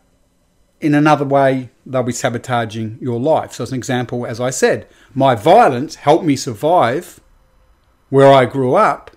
in 0.80 0.94
another 0.94 1.24
way, 1.24 1.70
they'll 1.84 2.02
be 2.02 2.12
sabotaging 2.12 2.98
your 3.00 3.20
life. 3.20 3.52
So, 3.52 3.64
as 3.64 3.72
an 3.72 3.78
example, 3.78 4.26
as 4.26 4.40
I 4.40 4.50
said, 4.50 4.86
my 5.14 5.34
violence 5.34 5.96
helped 5.96 6.24
me 6.24 6.36
survive 6.36 7.20
where 8.08 8.32
I 8.32 8.44
grew 8.44 8.74
up. 8.74 9.10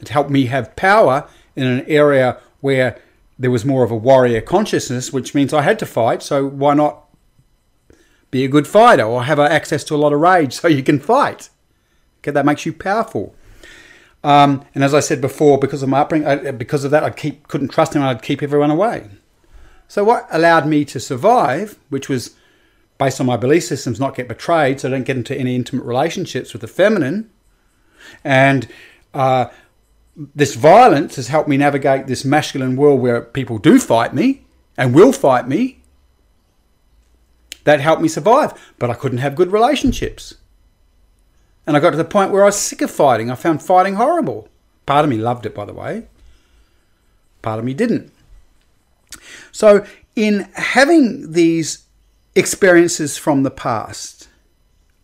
It 0.00 0.08
helped 0.08 0.30
me 0.30 0.46
have 0.46 0.76
power 0.76 1.28
in 1.54 1.66
an 1.66 1.84
area 1.86 2.38
where 2.60 3.00
there 3.38 3.50
was 3.50 3.64
more 3.64 3.84
of 3.84 3.90
a 3.90 3.96
warrior 3.96 4.40
consciousness, 4.40 5.12
which 5.12 5.34
means 5.34 5.52
I 5.52 5.62
had 5.62 5.78
to 5.80 5.86
fight. 5.86 6.22
So, 6.22 6.46
why 6.46 6.74
not 6.74 7.04
be 8.30 8.44
a 8.44 8.48
good 8.48 8.66
fighter 8.66 9.04
or 9.04 9.24
have 9.24 9.38
access 9.38 9.84
to 9.84 9.94
a 9.94 9.98
lot 9.98 10.12
of 10.12 10.20
rage 10.20 10.54
so 10.54 10.68
you 10.68 10.82
can 10.82 11.00
fight? 11.00 11.50
Okay, 12.20 12.30
that 12.30 12.46
makes 12.46 12.66
you 12.66 12.72
powerful. 12.72 13.34
Um, 14.24 14.64
and 14.74 14.82
as 14.82 14.94
I 14.94 15.00
said 15.00 15.20
before, 15.20 15.58
because 15.58 15.82
of 15.82 15.88
my 15.88 16.00
upbringing, 16.00 16.26
I, 16.26 16.50
because 16.50 16.84
of 16.84 16.90
that, 16.90 17.04
I 17.04 17.10
keep 17.10 17.48
couldn't 17.48 17.68
trust 17.68 17.94
him. 17.94 18.02
I'd 18.02 18.22
keep 18.22 18.42
everyone 18.42 18.70
away. 18.70 19.08
So, 19.88 20.02
what 20.02 20.26
allowed 20.30 20.66
me 20.66 20.84
to 20.86 20.98
survive, 20.98 21.78
which 21.90 22.08
was 22.08 22.34
based 22.98 23.20
on 23.20 23.26
my 23.26 23.36
belief 23.36 23.64
systems, 23.64 24.00
not 24.00 24.16
get 24.16 24.26
betrayed, 24.26 24.80
so 24.80 24.88
I 24.88 24.90
don't 24.90 25.04
get 25.04 25.16
into 25.16 25.36
any 25.36 25.54
intimate 25.54 25.84
relationships 25.84 26.52
with 26.52 26.62
the 26.62 26.68
feminine, 26.68 27.30
and 28.24 28.66
uh, 29.14 29.46
this 30.16 30.54
violence 30.54 31.16
has 31.16 31.28
helped 31.28 31.48
me 31.48 31.56
navigate 31.56 32.06
this 32.06 32.24
masculine 32.24 32.76
world 32.76 33.00
where 33.00 33.20
people 33.20 33.58
do 33.58 33.78
fight 33.78 34.14
me 34.14 34.44
and 34.76 34.94
will 34.94 35.12
fight 35.12 35.46
me. 35.46 35.82
That 37.64 37.80
helped 37.80 38.02
me 38.02 38.08
survive, 38.08 38.74
but 38.78 38.90
I 38.90 38.94
couldn't 38.94 39.18
have 39.18 39.34
good 39.34 39.52
relationships. 39.52 40.34
And 41.66 41.76
I 41.76 41.80
got 41.80 41.90
to 41.90 41.96
the 41.96 42.04
point 42.04 42.30
where 42.30 42.42
I 42.42 42.46
was 42.46 42.58
sick 42.58 42.80
of 42.80 42.90
fighting. 42.90 43.30
I 43.30 43.34
found 43.34 43.62
fighting 43.62 43.94
horrible. 43.94 44.48
Part 44.84 45.04
of 45.04 45.10
me 45.10 45.16
loved 45.16 45.46
it, 45.46 45.54
by 45.54 45.64
the 45.64 45.72
way. 45.72 46.06
Part 47.42 47.58
of 47.58 47.64
me 47.64 47.74
didn't. 47.74 48.12
So, 49.50 49.84
in 50.14 50.48
having 50.54 51.32
these 51.32 51.86
experiences 52.34 53.18
from 53.18 53.42
the 53.42 53.50
past 53.50 54.28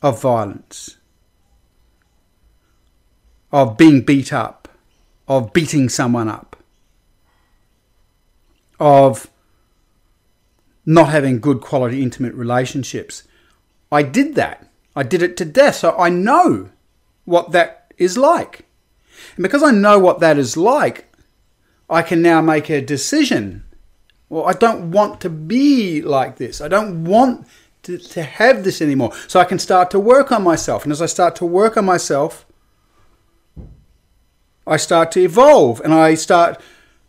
of 0.03 0.22
violence, 0.22 0.98
of 3.51 3.77
being 3.77 4.03
beat 4.03 4.33
up, 4.33 4.68
of 5.29 5.53
beating 5.53 5.88
someone 5.88 6.29
up, 6.29 6.57
of 8.79 9.31
not 10.85 11.11
having 11.11 11.40
good 11.40 11.61
quality 11.61 12.03
intimate 12.03 12.35
relationships. 12.35 13.22
I 13.90 14.03
did 14.03 14.35
that. 14.35 14.68
I 14.94 15.02
did 15.02 15.22
it 15.22 15.37
to 15.38 15.44
death. 15.44 15.76
So 15.76 15.96
I 15.96 16.09
know 16.09 16.70
what 17.24 17.52
that 17.52 17.92
is 17.98 18.18
like. 18.18 18.66
And 19.37 19.42
because 19.42 19.62
I 19.62 19.70
know 19.70 19.98
what 19.98 20.20
that 20.20 20.38
is 20.38 20.57
like, 20.57 21.12
I 21.88 22.02
can 22.02 22.22
now 22.22 22.40
make 22.40 22.70
a 22.70 22.81
decision. 22.81 23.64
Well, 24.28 24.46
I 24.46 24.52
don't 24.52 24.90
want 24.90 25.20
to 25.22 25.31
be 25.31 26.02
like 26.02 26.37
this. 26.37 26.61
I 26.61 26.68
don't 26.68 27.05
want 27.05 27.46
to, 27.83 27.98
to 27.98 28.22
have 28.22 28.64
this 28.64 28.81
anymore. 28.81 29.12
So 29.28 29.40
I 29.40 29.44
can 29.44 29.59
start 29.59 29.90
to 29.90 30.00
work 30.00 30.33
on 30.33 30.42
myself. 30.42 30.85
And 30.85 30.92
as 30.92 31.02
I 31.02 31.07
start 31.07 31.37
to 31.37 31.44
work 31.44 31.76
on 31.76 31.85
myself, 31.85 32.46
I 34.66 34.76
start 34.76 35.11
to 35.12 35.20
evolve 35.20 35.81
and 35.81 35.92
I 35.92 36.14
start 36.14 36.61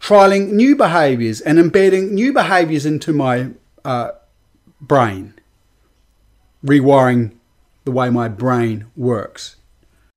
trialing 0.01 0.51
new 0.51 0.75
behaviors 0.75 1.39
and 1.39 1.59
embedding 1.59 2.13
new 2.13 2.33
behaviors 2.33 2.85
into 2.85 3.13
my 3.13 3.51
uh, 3.85 4.11
brain, 4.81 5.35
rewiring 6.65 7.33
the 7.83 7.91
way 7.91 8.09
my 8.09 8.27
brain 8.27 8.85
works. 8.95 9.57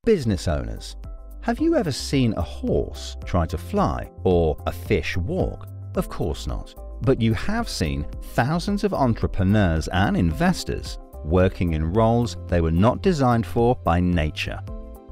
Business 0.04 0.46
owners, 0.46 0.96
have 1.40 1.58
you 1.58 1.74
ever 1.74 1.92
seen 1.92 2.32
a 2.36 2.42
horse 2.42 3.16
try 3.24 3.46
to 3.46 3.58
fly 3.58 4.10
or 4.24 4.56
a 4.66 4.72
fish 4.72 5.16
walk? 5.16 5.68
Of 5.96 6.08
course 6.08 6.46
not. 6.46 6.74
But 7.02 7.20
you 7.20 7.34
have 7.34 7.68
seen 7.68 8.06
thousands 8.34 8.84
of 8.84 8.94
entrepreneurs 8.94 9.88
and 9.88 10.16
investors 10.16 10.98
working 11.24 11.72
in 11.72 11.92
roles 11.92 12.36
they 12.46 12.60
were 12.60 12.70
not 12.70 13.02
designed 13.02 13.46
for 13.46 13.76
by 13.76 14.00
nature. 14.00 14.60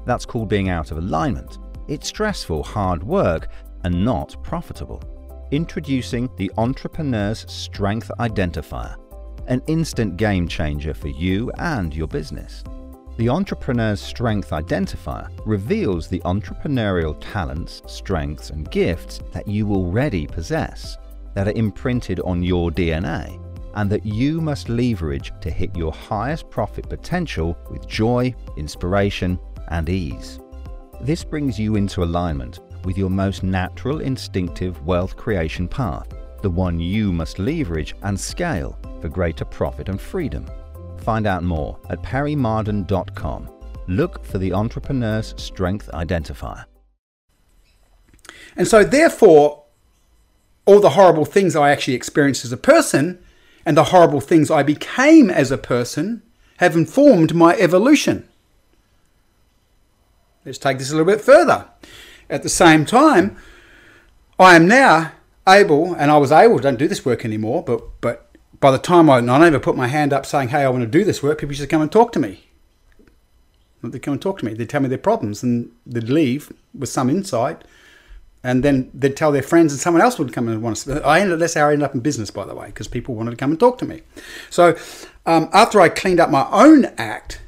That's 0.05 0.25
called 0.25 0.49
being 0.49 0.69
out 0.69 0.91
of 0.91 0.97
alignment. 0.97 1.57
It's 1.87 2.07
stressful, 2.07 2.63
hard 2.63 3.03
work, 3.03 3.49
and 3.83 4.05
not 4.05 4.41
profitable. 4.43 5.01
Introducing 5.51 6.29
the 6.37 6.51
Entrepreneur's 6.57 7.49
Strength 7.51 8.11
Identifier, 8.19 8.95
an 9.47 9.61
instant 9.67 10.17
game 10.17 10.47
changer 10.47 10.93
for 10.93 11.09
you 11.09 11.51
and 11.57 11.93
your 11.93 12.07
business. 12.07 12.63
The 13.17 13.29
Entrepreneur's 13.29 14.01
Strength 14.01 14.49
Identifier 14.49 15.29
reveals 15.45 16.07
the 16.07 16.19
entrepreneurial 16.21 17.15
talents, 17.31 17.81
strengths, 17.87 18.49
and 18.49 18.69
gifts 18.69 19.21
that 19.31 19.47
you 19.47 19.71
already 19.71 20.27
possess, 20.27 20.97
that 21.33 21.47
are 21.47 21.53
imprinted 21.53 22.19
on 22.21 22.43
your 22.43 22.71
DNA, 22.71 23.39
and 23.75 23.89
that 23.89 24.05
you 24.05 24.41
must 24.41 24.67
leverage 24.67 25.31
to 25.41 25.49
hit 25.49 25.75
your 25.77 25.93
highest 25.93 26.49
profit 26.49 26.89
potential 26.89 27.57
with 27.69 27.87
joy, 27.87 28.35
inspiration, 28.57 29.39
and 29.69 29.87
ease. 29.87 30.39
This 30.99 31.23
brings 31.23 31.59
you 31.59 31.75
into 31.75 32.03
alignment 32.03 32.59
with 32.83 32.97
your 32.97 33.09
most 33.09 33.43
natural 33.43 34.01
instinctive 34.01 34.85
wealth 34.85 35.15
creation 35.15 35.67
path, 35.67 36.07
the 36.41 36.49
one 36.49 36.79
you 36.79 37.13
must 37.13 37.39
leverage 37.39 37.95
and 38.03 38.19
scale 38.19 38.77
for 39.05 39.09
greater 39.09 39.45
profit 39.45 39.87
and 39.87 40.01
freedom. 40.01 40.49
Find 40.97 41.27
out 41.27 41.43
more 41.43 41.77
at 41.91 42.01
perrymarden.com. 42.01 43.51
Look 43.85 44.25
for 44.25 44.39
the 44.39 44.51
Entrepreneur's 44.51 45.35
Strength 45.37 45.91
Identifier. 45.93 46.65
And 48.55 48.67
so, 48.67 48.83
therefore, 48.83 49.63
all 50.65 50.79
the 50.79 50.91
horrible 50.91 51.25
things 51.25 51.55
I 51.55 51.69
actually 51.69 51.93
experienced 51.93 52.45
as 52.45 52.51
a 52.51 52.57
person 52.57 53.23
and 53.63 53.77
the 53.77 53.85
horrible 53.85 54.21
things 54.21 54.49
I 54.49 54.63
became 54.63 55.29
as 55.29 55.51
a 55.51 55.57
person 55.59 56.23
have 56.57 56.75
informed 56.75 57.35
my 57.35 57.55
evolution. 57.57 58.27
Let's 60.43 60.57
take 60.57 60.79
this 60.79 60.89
a 60.89 60.95
little 60.95 61.13
bit 61.13 61.21
further. 61.21 61.67
At 62.27 62.41
the 62.41 62.49
same 62.49 62.85
time, 62.85 63.37
I 64.39 64.55
am 64.55 64.67
now 64.67 65.11
able, 65.47 65.93
and 65.93 66.09
I 66.09 66.17
was 66.17 66.31
able, 66.31 66.57
don't 66.57 66.79
do 66.79 66.87
this 66.87 67.05
work 67.05 67.23
anymore, 67.23 67.63
but, 67.63 68.01
but 68.01 68.24
by 68.65 68.71
the 68.71 68.79
time 68.79 69.11
I 69.11 69.19
not 69.19 69.45
even 69.45 69.59
put 69.59 69.75
my 69.75 69.85
hand 69.85 70.11
up 70.11 70.25
saying, 70.25 70.49
hey, 70.49 70.63
I 70.63 70.69
want 70.69 70.81
to 70.81 70.89
do 70.89 71.03
this 71.03 71.21
work, 71.21 71.37
people 71.37 71.53
just 71.53 71.69
come 71.69 71.83
and 71.83 71.91
talk 71.91 72.11
to 72.13 72.19
me. 72.19 72.45
They'd 73.83 74.01
come 74.01 74.13
and 74.13 74.21
talk 74.21 74.39
to 74.39 74.45
me. 74.45 74.55
They'd 74.55 74.67
tell 74.67 74.81
me 74.81 74.89
their 74.89 74.97
problems 74.97 75.43
and 75.43 75.71
they'd 75.85 76.09
leave 76.09 76.51
with 76.73 76.89
some 76.89 77.07
insight. 77.07 77.63
And 78.43 78.63
then 78.63 78.89
they'd 78.91 79.15
tell 79.15 79.31
their 79.31 79.43
friends 79.43 79.71
and 79.71 79.79
someone 79.79 80.01
else 80.01 80.17
would 80.17 80.33
come 80.33 80.47
and 80.47 80.63
want 80.63 80.77
to. 80.77 81.05
I 81.05 81.19
ended, 81.19 81.37
that's 81.37 81.53
how 81.53 81.67
I 81.67 81.73
ended 81.73 81.85
up 81.85 81.93
in 81.93 81.99
business, 81.99 82.31
by 82.31 82.43
the 82.43 82.55
way, 82.55 82.65
because 82.65 82.87
people 82.87 83.13
wanted 83.13 83.29
to 83.29 83.37
come 83.37 83.51
and 83.51 83.59
talk 83.59 83.77
to 83.77 83.85
me. 83.85 84.01
So 84.49 84.75
um, 85.27 85.47
after 85.53 85.79
I 85.79 85.89
cleaned 85.89 86.19
up 86.19 86.31
my 86.31 86.47
own 86.49 86.85
act, 86.97 87.41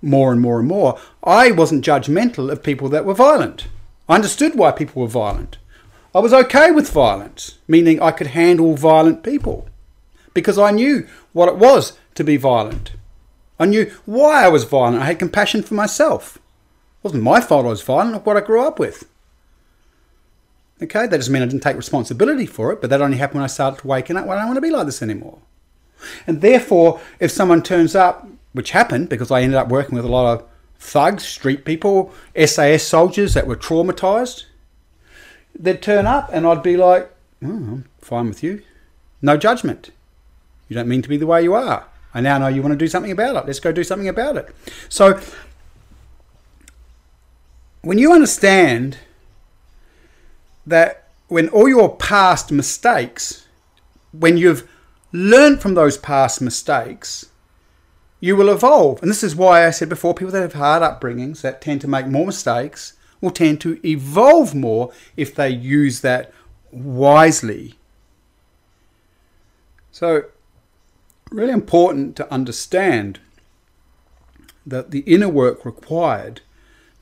more 0.00 0.30
and 0.30 0.40
more 0.40 0.60
and 0.60 0.68
more, 0.68 1.00
I 1.24 1.50
wasn't 1.50 1.84
judgmental 1.84 2.48
of 2.48 2.62
people 2.62 2.88
that 2.90 3.04
were 3.04 3.12
violent. 3.12 3.66
I 4.08 4.14
understood 4.14 4.54
why 4.54 4.70
people 4.70 5.02
were 5.02 5.08
violent. 5.08 5.58
I 6.14 6.20
was 6.20 6.32
okay 6.32 6.70
with 6.70 6.88
violence, 6.92 7.58
meaning 7.66 8.00
I 8.00 8.12
could 8.12 8.28
handle 8.28 8.76
violent 8.76 9.24
people 9.24 9.68
because 10.40 10.58
I 10.58 10.70
knew 10.70 11.06
what 11.32 11.48
it 11.48 11.56
was 11.56 11.98
to 12.14 12.24
be 12.24 12.36
violent. 12.36 12.92
I 13.58 13.66
knew 13.66 13.92
why 14.06 14.44
I 14.44 14.48
was 14.48 14.64
violent. 14.64 15.02
I 15.02 15.06
had 15.06 15.18
compassion 15.18 15.62
for 15.62 15.74
myself. 15.74 16.36
It 16.36 16.42
wasn't 17.04 17.22
my 17.22 17.40
fault 17.40 17.66
I 17.66 17.70
was 17.70 17.82
violent, 17.82 18.24
what 18.24 18.36
I 18.36 18.40
grew 18.40 18.62
up 18.62 18.78
with. 18.78 19.08
Okay, 20.80 21.06
that 21.06 21.16
doesn't 21.16 21.32
mean 21.32 21.42
I 21.42 21.46
didn't 21.46 21.62
take 21.62 21.76
responsibility 21.76 22.46
for 22.46 22.72
it, 22.72 22.80
but 22.80 22.90
that 22.90 23.02
only 23.02 23.18
happened 23.18 23.38
when 23.38 23.44
I 23.44 23.48
started 23.48 23.84
waking 23.84 24.16
up. 24.16 24.26
Well, 24.26 24.36
I 24.36 24.42
don't 24.42 24.48
want 24.48 24.58
to 24.58 24.62
be 24.62 24.70
like 24.70 24.86
this 24.86 25.02
anymore. 25.02 25.38
And 26.26 26.40
therefore, 26.40 27.00
if 27.18 27.32
someone 27.32 27.62
turns 27.62 27.96
up 27.96 28.28
which 28.52 28.70
happened 28.70 29.08
because 29.08 29.30
I 29.30 29.42
ended 29.42 29.56
up 29.56 29.68
working 29.68 29.94
with 29.94 30.04
a 30.04 30.08
lot 30.08 30.32
of 30.32 30.44
thugs, 30.78 31.24
street 31.24 31.64
people, 31.64 32.12
SAS 32.34 32.82
soldiers 32.82 33.34
that 33.34 33.46
were 33.46 33.56
traumatized. 33.56 34.44
They'd 35.58 35.82
turn 35.82 36.06
up 36.06 36.30
and 36.32 36.46
I'd 36.46 36.62
be 36.62 36.76
like, 36.76 37.10
oh, 37.42 37.48
I'm 37.48 37.84
fine 38.00 38.28
with 38.28 38.42
you. 38.42 38.62
No 39.20 39.36
judgment. 39.36 39.90
You 40.68 40.74
don't 40.74 40.88
mean 40.88 41.02
to 41.02 41.08
be 41.08 41.16
the 41.16 41.26
way 41.26 41.42
you 41.42 41.54
are. 41.54 41.86
I 42.14 42.20
now 42.20 42.38
know 42.38 42.48
you 42.48 42.62
want 42.62 42.72
to 42.72 42.78
do 42.78 42.88
something 42.88 43.12
about 43.12 43.36
it. 43.36 43.46
Let's 43.46 43.60
go 43.60 43.72
do 43.72 43.84
something 43.84 44.08
about 44.08 44.36
it. 44.36 44.54
So, 44.88 45.20
when 47.82 47.98
you 47.98 48.12
understand 48.12 48.98
that 50.66 51.08
when 51.28 51.48
all 51.50 51.68
your 51.68 51.96
past 51.96 52.50
mistakes, 52.50 53.46
when 54.12 54.36
you've 54.36 54.68
learned 55.12 55.60
from 55.60 55.74
those 55.74 55.96
past 55.96 56.40
mistakes, 56.40 57.26
you 58.20 58.36
will 58.36 58.48
evolve. 58.48 59.00
And 59.02 59.10
this 59.10 59.22
is 59.22 59.36
why 59.36 59.66
I 59.66 59.70
said 59.70 59.88
before 59.88 60.14
people 60.14 60.32
that 60.32 60.42
have 60.42 60.54
hard 60.54 60.82
upbringings 60.82 61.42
that 61.42 61.60
tend 61.60 61.80
to 61.82 61.88
make 61.88 62.06
more 62.06 62.26
mistakes 62.26 62.94
will 63.20 63.30
tend 63.30 63.60
to 63.60 63.80
evolve 63.86 64.54
more 64.54 64.92
if 65.16 65.34
they 65.34 65.50
use 65.50 66.00
that 66.00 66.32
wisely. 66.70 67.74
So, 69.90 70.24
really 71.30 71.52
important 71.52 72.16
to 72.16 72.32
understand 72.32 73.20
that 74.66 74.90
the 74.90 75.00
inner 75.00 75.28
work 75.28 75.64
required 75.64 76.40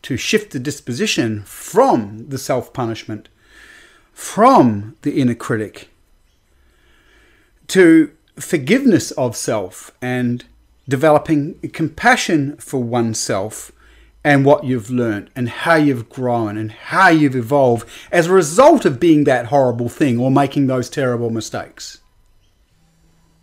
to 0.02 0.16
shift 0.16 0.52
the 0.52 0.58
disposition 0.58 1.42
from 1.42 2.28
the 2.28 2.38
self 2.38 2.72
punishment, 2.72 3.28
from 4.12 4.96
the 5.02 5.20
inner 5.20 5.34
critic, 5.34 5.88
to 7.68 8.12
forgiveness 8.36 9.10
of 9.12 9.36
self 9.36 9.90
and 10.00 10.44
developing 10.88 11.58
compassion 11.72 12.56
for 12.58 12.82
oneself 12.82 13.72
and 14.22 14.44
what 14.44 14.64
you've 14.64 14.90
learned 14.90 15.30
and 15.34 15.48
how 15.48 15.74
you've 15.74 16.08
grown 16.08 16.56
and 16.56 16.70
how 16.72 17.08
you've 17.08 17.36
evolved 17.36 17.88
as 18.12 18.26
a 18.26 18.32
result 18.32 18.84
of 18.84 19.00
being 19.00 19.24
that 19.24 19.46
horrible 19.46 19.88
thing 19.88 20.18
or 20.18 20.30
making 20.30 20.66
those 20.66 20.90
terrible 20.90 21.30
mistakes. 21.30 21.98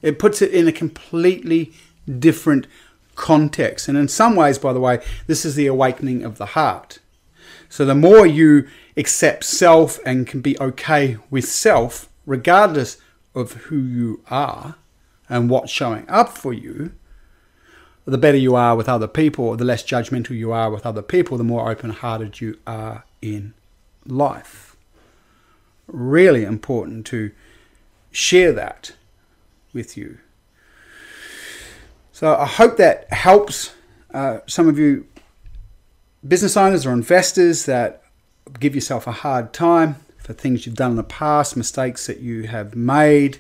It 0.04 0.20
puts 0.20 0.44
it 0.44 0.52
in 0.52 0.68
a 0.68 0.72
completely 0.72 1.74
different 2.20 2.68
context. 3.16 3.88
And 3.88 3.98
in 3.98 4.08
some 4.08 4.36
ways, 4.36 4.60
by 4.60 4.74
the 4.74 4.80
way, 4.80 5.04
this 5.26 5.46
is 5.46 5.56
the 5.56 5.66
awakening 5.66 6.24
of 6.24 6.38
the 6.38 6.48
heart. 6.48 7.00
So 7.70 7.86
the 7.86 7.96
more 7.96 8.28
you 8.28 8.68
accept 8.96 9.44
self 9.46 10.00
and 10.06 10.28
can 10.28 10.42
be 10.42 10.60
okay 10.60 11.18
with 11.32 11.46
self, 11.46 12.10
regardless 12.28 12.98
of 13.34 13.54
who 13.54 13.78
you 13.78 14.22
are 14.30 14.76
and 15.28 15.50
what's 15.50 15.72
showing 15.72 16.08
up 16.08 16.38
for 16.38 16.54
you, 16.54 16.92
the 18.06 18.18
better 18.18 18.38
you 18.38 18.56
are 18.56 18.76
with 18.76 18.90
other 18.90 19.08
people, 19.08 19.56
the 19.56 19.64
less 19.64 19.82
judgmental 19.82 20.32
you 20.32 20.52
are 20.52 20.70
with 20.70 20.86
other 20.86 21.02
people, 21.02 21.38
the 21.38 21.44
more 21.44 21.72
open 21.72 21.92
hearted 21.92 22.42
you 22.42 22.60
are 22.68 23.06
in 23.22 23.54
life. 24.06 24.76
Really 25.88 26.44
important 26.44 27.06
to 27.08 27.32
share 28.12 28.52
that 28.52 28.94
with 29.74 29.98
you. 29.98 30.20
So 32.12 32.36
I 32.36 32.46
hope 32.46 32.78
that 32.78 33.12
helps 33.12 33.74
uh, 34.14 34.40
some 34.46 34.70
of 34.70 34.78
you 34.78 35.08
business 36.26 36.56
owners 36.56 36.86
or 36.86 36.94
investors 36.94 37.66
that 37.66 38.04
give 38.60 38.76
yourself 38.76 39.08
a 39.08 39.12
hard 39.12 39.52
time 39.52 39.96
for 40.18 40.34
things 40.34 40.66
you've 40.66 40.76
done 40.76 40.92
in 40.92 40.98
the 40.98 41.04
past, 41.04 41.58
mistakes 41.58 42.08
that 42.08 42.20
you 42.20 42.44
have 42.44 42.76
made. 42.76 43.40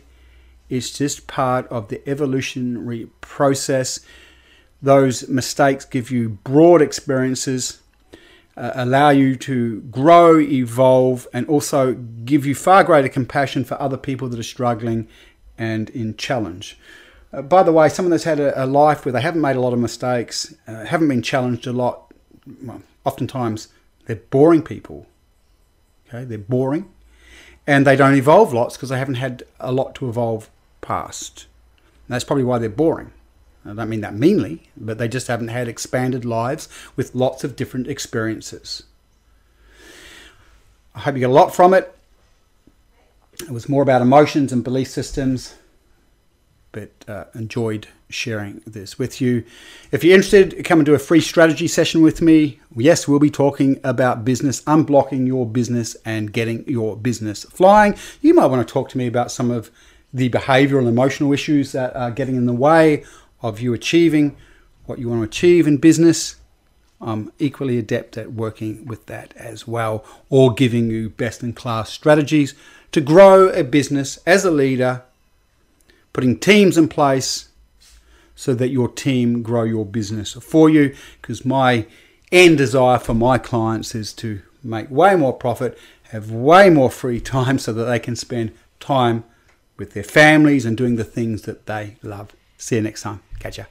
It's 0.69 0.91
just 0.91 1.27
part 1.27 1.67
of 1.67 1.87
the 1.89 2.07
evolutionary 2.09 3.09
process. 3.21 3.99
Those 4.81 5.29
mistakes 5.29 5.85
give 5.85 6.11
you 6.11 6.39
broad 6.43 6.81
experiences, 6.81 7.81
uh, 8.57 8.71
allow 8.75 9.11
you 9.11 9.35
to 9.37 9.81
grow, 9.81 10.39
evolve, 10.39 11.27
and 11.31 11.47
also 11.47 11.93
give 11.93 12.45
you 12.45 12.53
far 12.53 12.83
greater 12.83 13.07
compassion 13.07 13.63
for 13.63 13.81
other 13.81 13.97
people 13.97 14.27
that 14.29 14.39
are 14.39 14.43
struggling 14.43 15.07
and 15.57 15.89
in 15.91 16.15
challenge. 16.15 16.77
Uh, 17.31 17.41
by 17.41 17.63
the 17.63 17.71
way, 17.71 17.89
someone 17.89 18.11
that's 18.11 18.23
had 18.23 18.39
a, 18.39 18.63
a, 18.63 18.65
life 18.65 19.05
where 19.05 19.11
they 19.11 19.21
haven't 19.21 19.41
made 19.41 19.55
a 19.55 19.61
lot 19.61 19.73
of 19.73 19.79
mistakes, 19.79 20.53
uh, 20.67 20.85
haven't 20.85 21.07
been 21.07 21.21
challenged 21.21 21.65
a 21.65 21.73
lot, 21.73 22.13
well, 22.61 22.81
oftentimes 23.05 23.69
they're 24.05 24.15
boring 24.15 24.61
people. 24.61 25.07
Okay, 26.07 26.23
they're 26.25 26.37
boring, 26.37 26.91
and 27.65 27.87
they 27.87 27.95
don't 27.95 28.15
evolve 28.15 28.53
lots 28.53 28.77
because 28.77 28.89
they 28.89 28.99
haven't 28.99 29.15
had 29.15 29.43
a 29.59 29.71
lot 29.71 29.95
to 29.95 30.09
evolve 30.09 30.49
past. 30.81 31.47
And 32.07 32.13
that's 32.13 32.23
probably 32.23 32.43
why 32.43 32.59
they're 32.59 32.69
boring. 32.69 33.11
I 33.65 33.73
don't 33.73 33.89
mean 33.89 34.01
that 34.01 34.13
meanly, 34.13 34.69
but 34.75 34.97
they 34.97 35.07
just 35.07 35.27
haven't 35.27 35.47
had 35.47 35.67
expanded 35.67 36.25
lives 36.25 36.67
with 36.95 37.15
lots 37.15 37.43
of 37.43 37.55
different 37.55 37.87
experiences. 37.87 38.83
I 40.93 40.99
hope 40.99 41.15
you 41.15 41.21
get 41.21 41.29
a 41.29 41.33
lot 41.33 41.55
from 41.55 41.73
it. 41.73 41.85
It 41.85 41.95
was 43.53 43.69
more 43.69 43.83
about 43.83 44.01
emotions 44.01 44.51
and 44.51 44.63
belief 44.63 44.89
systems 44.89 45.55
but 46.73 46.91
uh, 47.07 47.25
enjoyed 47.35 47.87
sharing 48.09 48.61
this 48.67 48.99
with 48.99 49.21
you. 49.21 49.45
If 49.91 50.03
you're 50.03 50.15
interested, 50.15 50.65
come 50.65 50.79
and 50.79 50.85
do 50.85 50.95
a 50.95 50.99
free 50.99 51.21
strategy 51.21 51.67
session 51.67 52.01
with 52.01 52.21
me. 52.21 52.59
Yes, 52.75 53.07
we'll 53.07 53.19
be 53.19 53.29
talking 53.29 53.79
about 53.83 54.25
business, 54.25 54.61
unblocking 54.63 55.25
your 55.25 55.45
business 55.45 55.95
and 56.03 56.33
getting 56.33 56.67
your 56.67 56.97
business 56.97 57.43
flying. 57.45 57.95
You 58.21 58.33
might 58.33 58.47
want 58.47 58.67
to 58.67 58.71
talk 58.71 58.89
to 58.89 58.97
me 58.97 59.07
about 59.07 59.31
some 59.31 59.51
of 59.51 59.71
the 60.11 60.29
behavioral 60.29 60.79
and 60.79 60.87
emotional 60.87 61.31
issues 61.31 61.71
that 61.71 61.95
are 61.95 62.11
getting 62.11 62.35
in 62.35 62.47
the 62.47 62.53
way 62.53 63.05
of 63.41 63.61
you 63.61 63.73
achieving 63.73 64.35
what 64.85 64.99
you 64.99 65.09
want 65.09 65.21
to 65.21 65.25
achieve 65.25 65.67
in 65.67 65.77
business. 65.77 66.35
I'm 67.05 67.31
equally 67.39 67.77
adept 67.77 68.17
at 68.17 68.33
working 68.33 68.85
with 68.85 69.05
that 69.07 69.33
as 69.35 69.67
well, 69.67 70.05
or 70.29 70.53
giving 70.53 70.89
you 70.89 71.09
best 71.09 71.43
in 71.43 71.53
class 71.53 71.91
strategies 71.91 72.53
to 72.91 73.01
grow 73.01 73.49
a 73.49 73.63
business 73.63 74.17
as 74.25 74.45
a 74.45 74.51
leader 74.51 75.03
putting 76.13 76.37
teams 76.39 76.77
in 76.77 76.87
place 76.87 77.49
so 78.35 78.53
that 78.53 78.69
your 78.69 78.87
team 78.87 79.41
grow 79.41 79.63
your 79.63 79.85
business 79.85 80.33
for 80.33 80.69
you. 80.69 80.95
Because 81.21 81.43
my 81.43 81.85
end 82.31 82.59
desire 82.59 82.99
for 82.99 83.13
my 83.13 83.37
clients 83.37 83.93
is 83.95 84.13
to 84.13 84.41
make 84.63 84.89
way 84.89 85.15
more 85.15 85.33
profit, 85.33 85.77
have 86.09 86.31
way 86.31 86.69
more 86.69 86.89
free 86.89 87.19
time 87.35 87.59
so 87.59 87.73
that 87.73 87.85
they 87.85 87.99
can 87.99 88.15
spend 88.15 88.51
time 88.79 89.23
with 89.77 89.93
their 89.93 90.03
families 90.03 90.65
and 90.65 90.77
doing 90.77 90.95
the 90.95 91.03
things 91.03 91.41
that 91.43 91.65
they 91.65 91.97
love. 92.03 92.31
See 92.57 92.75
you 92.75 92.81
next 92.81 93.01
time. 93.01 93.21
Catch 93.39 93.57
ya. 93.57 93.65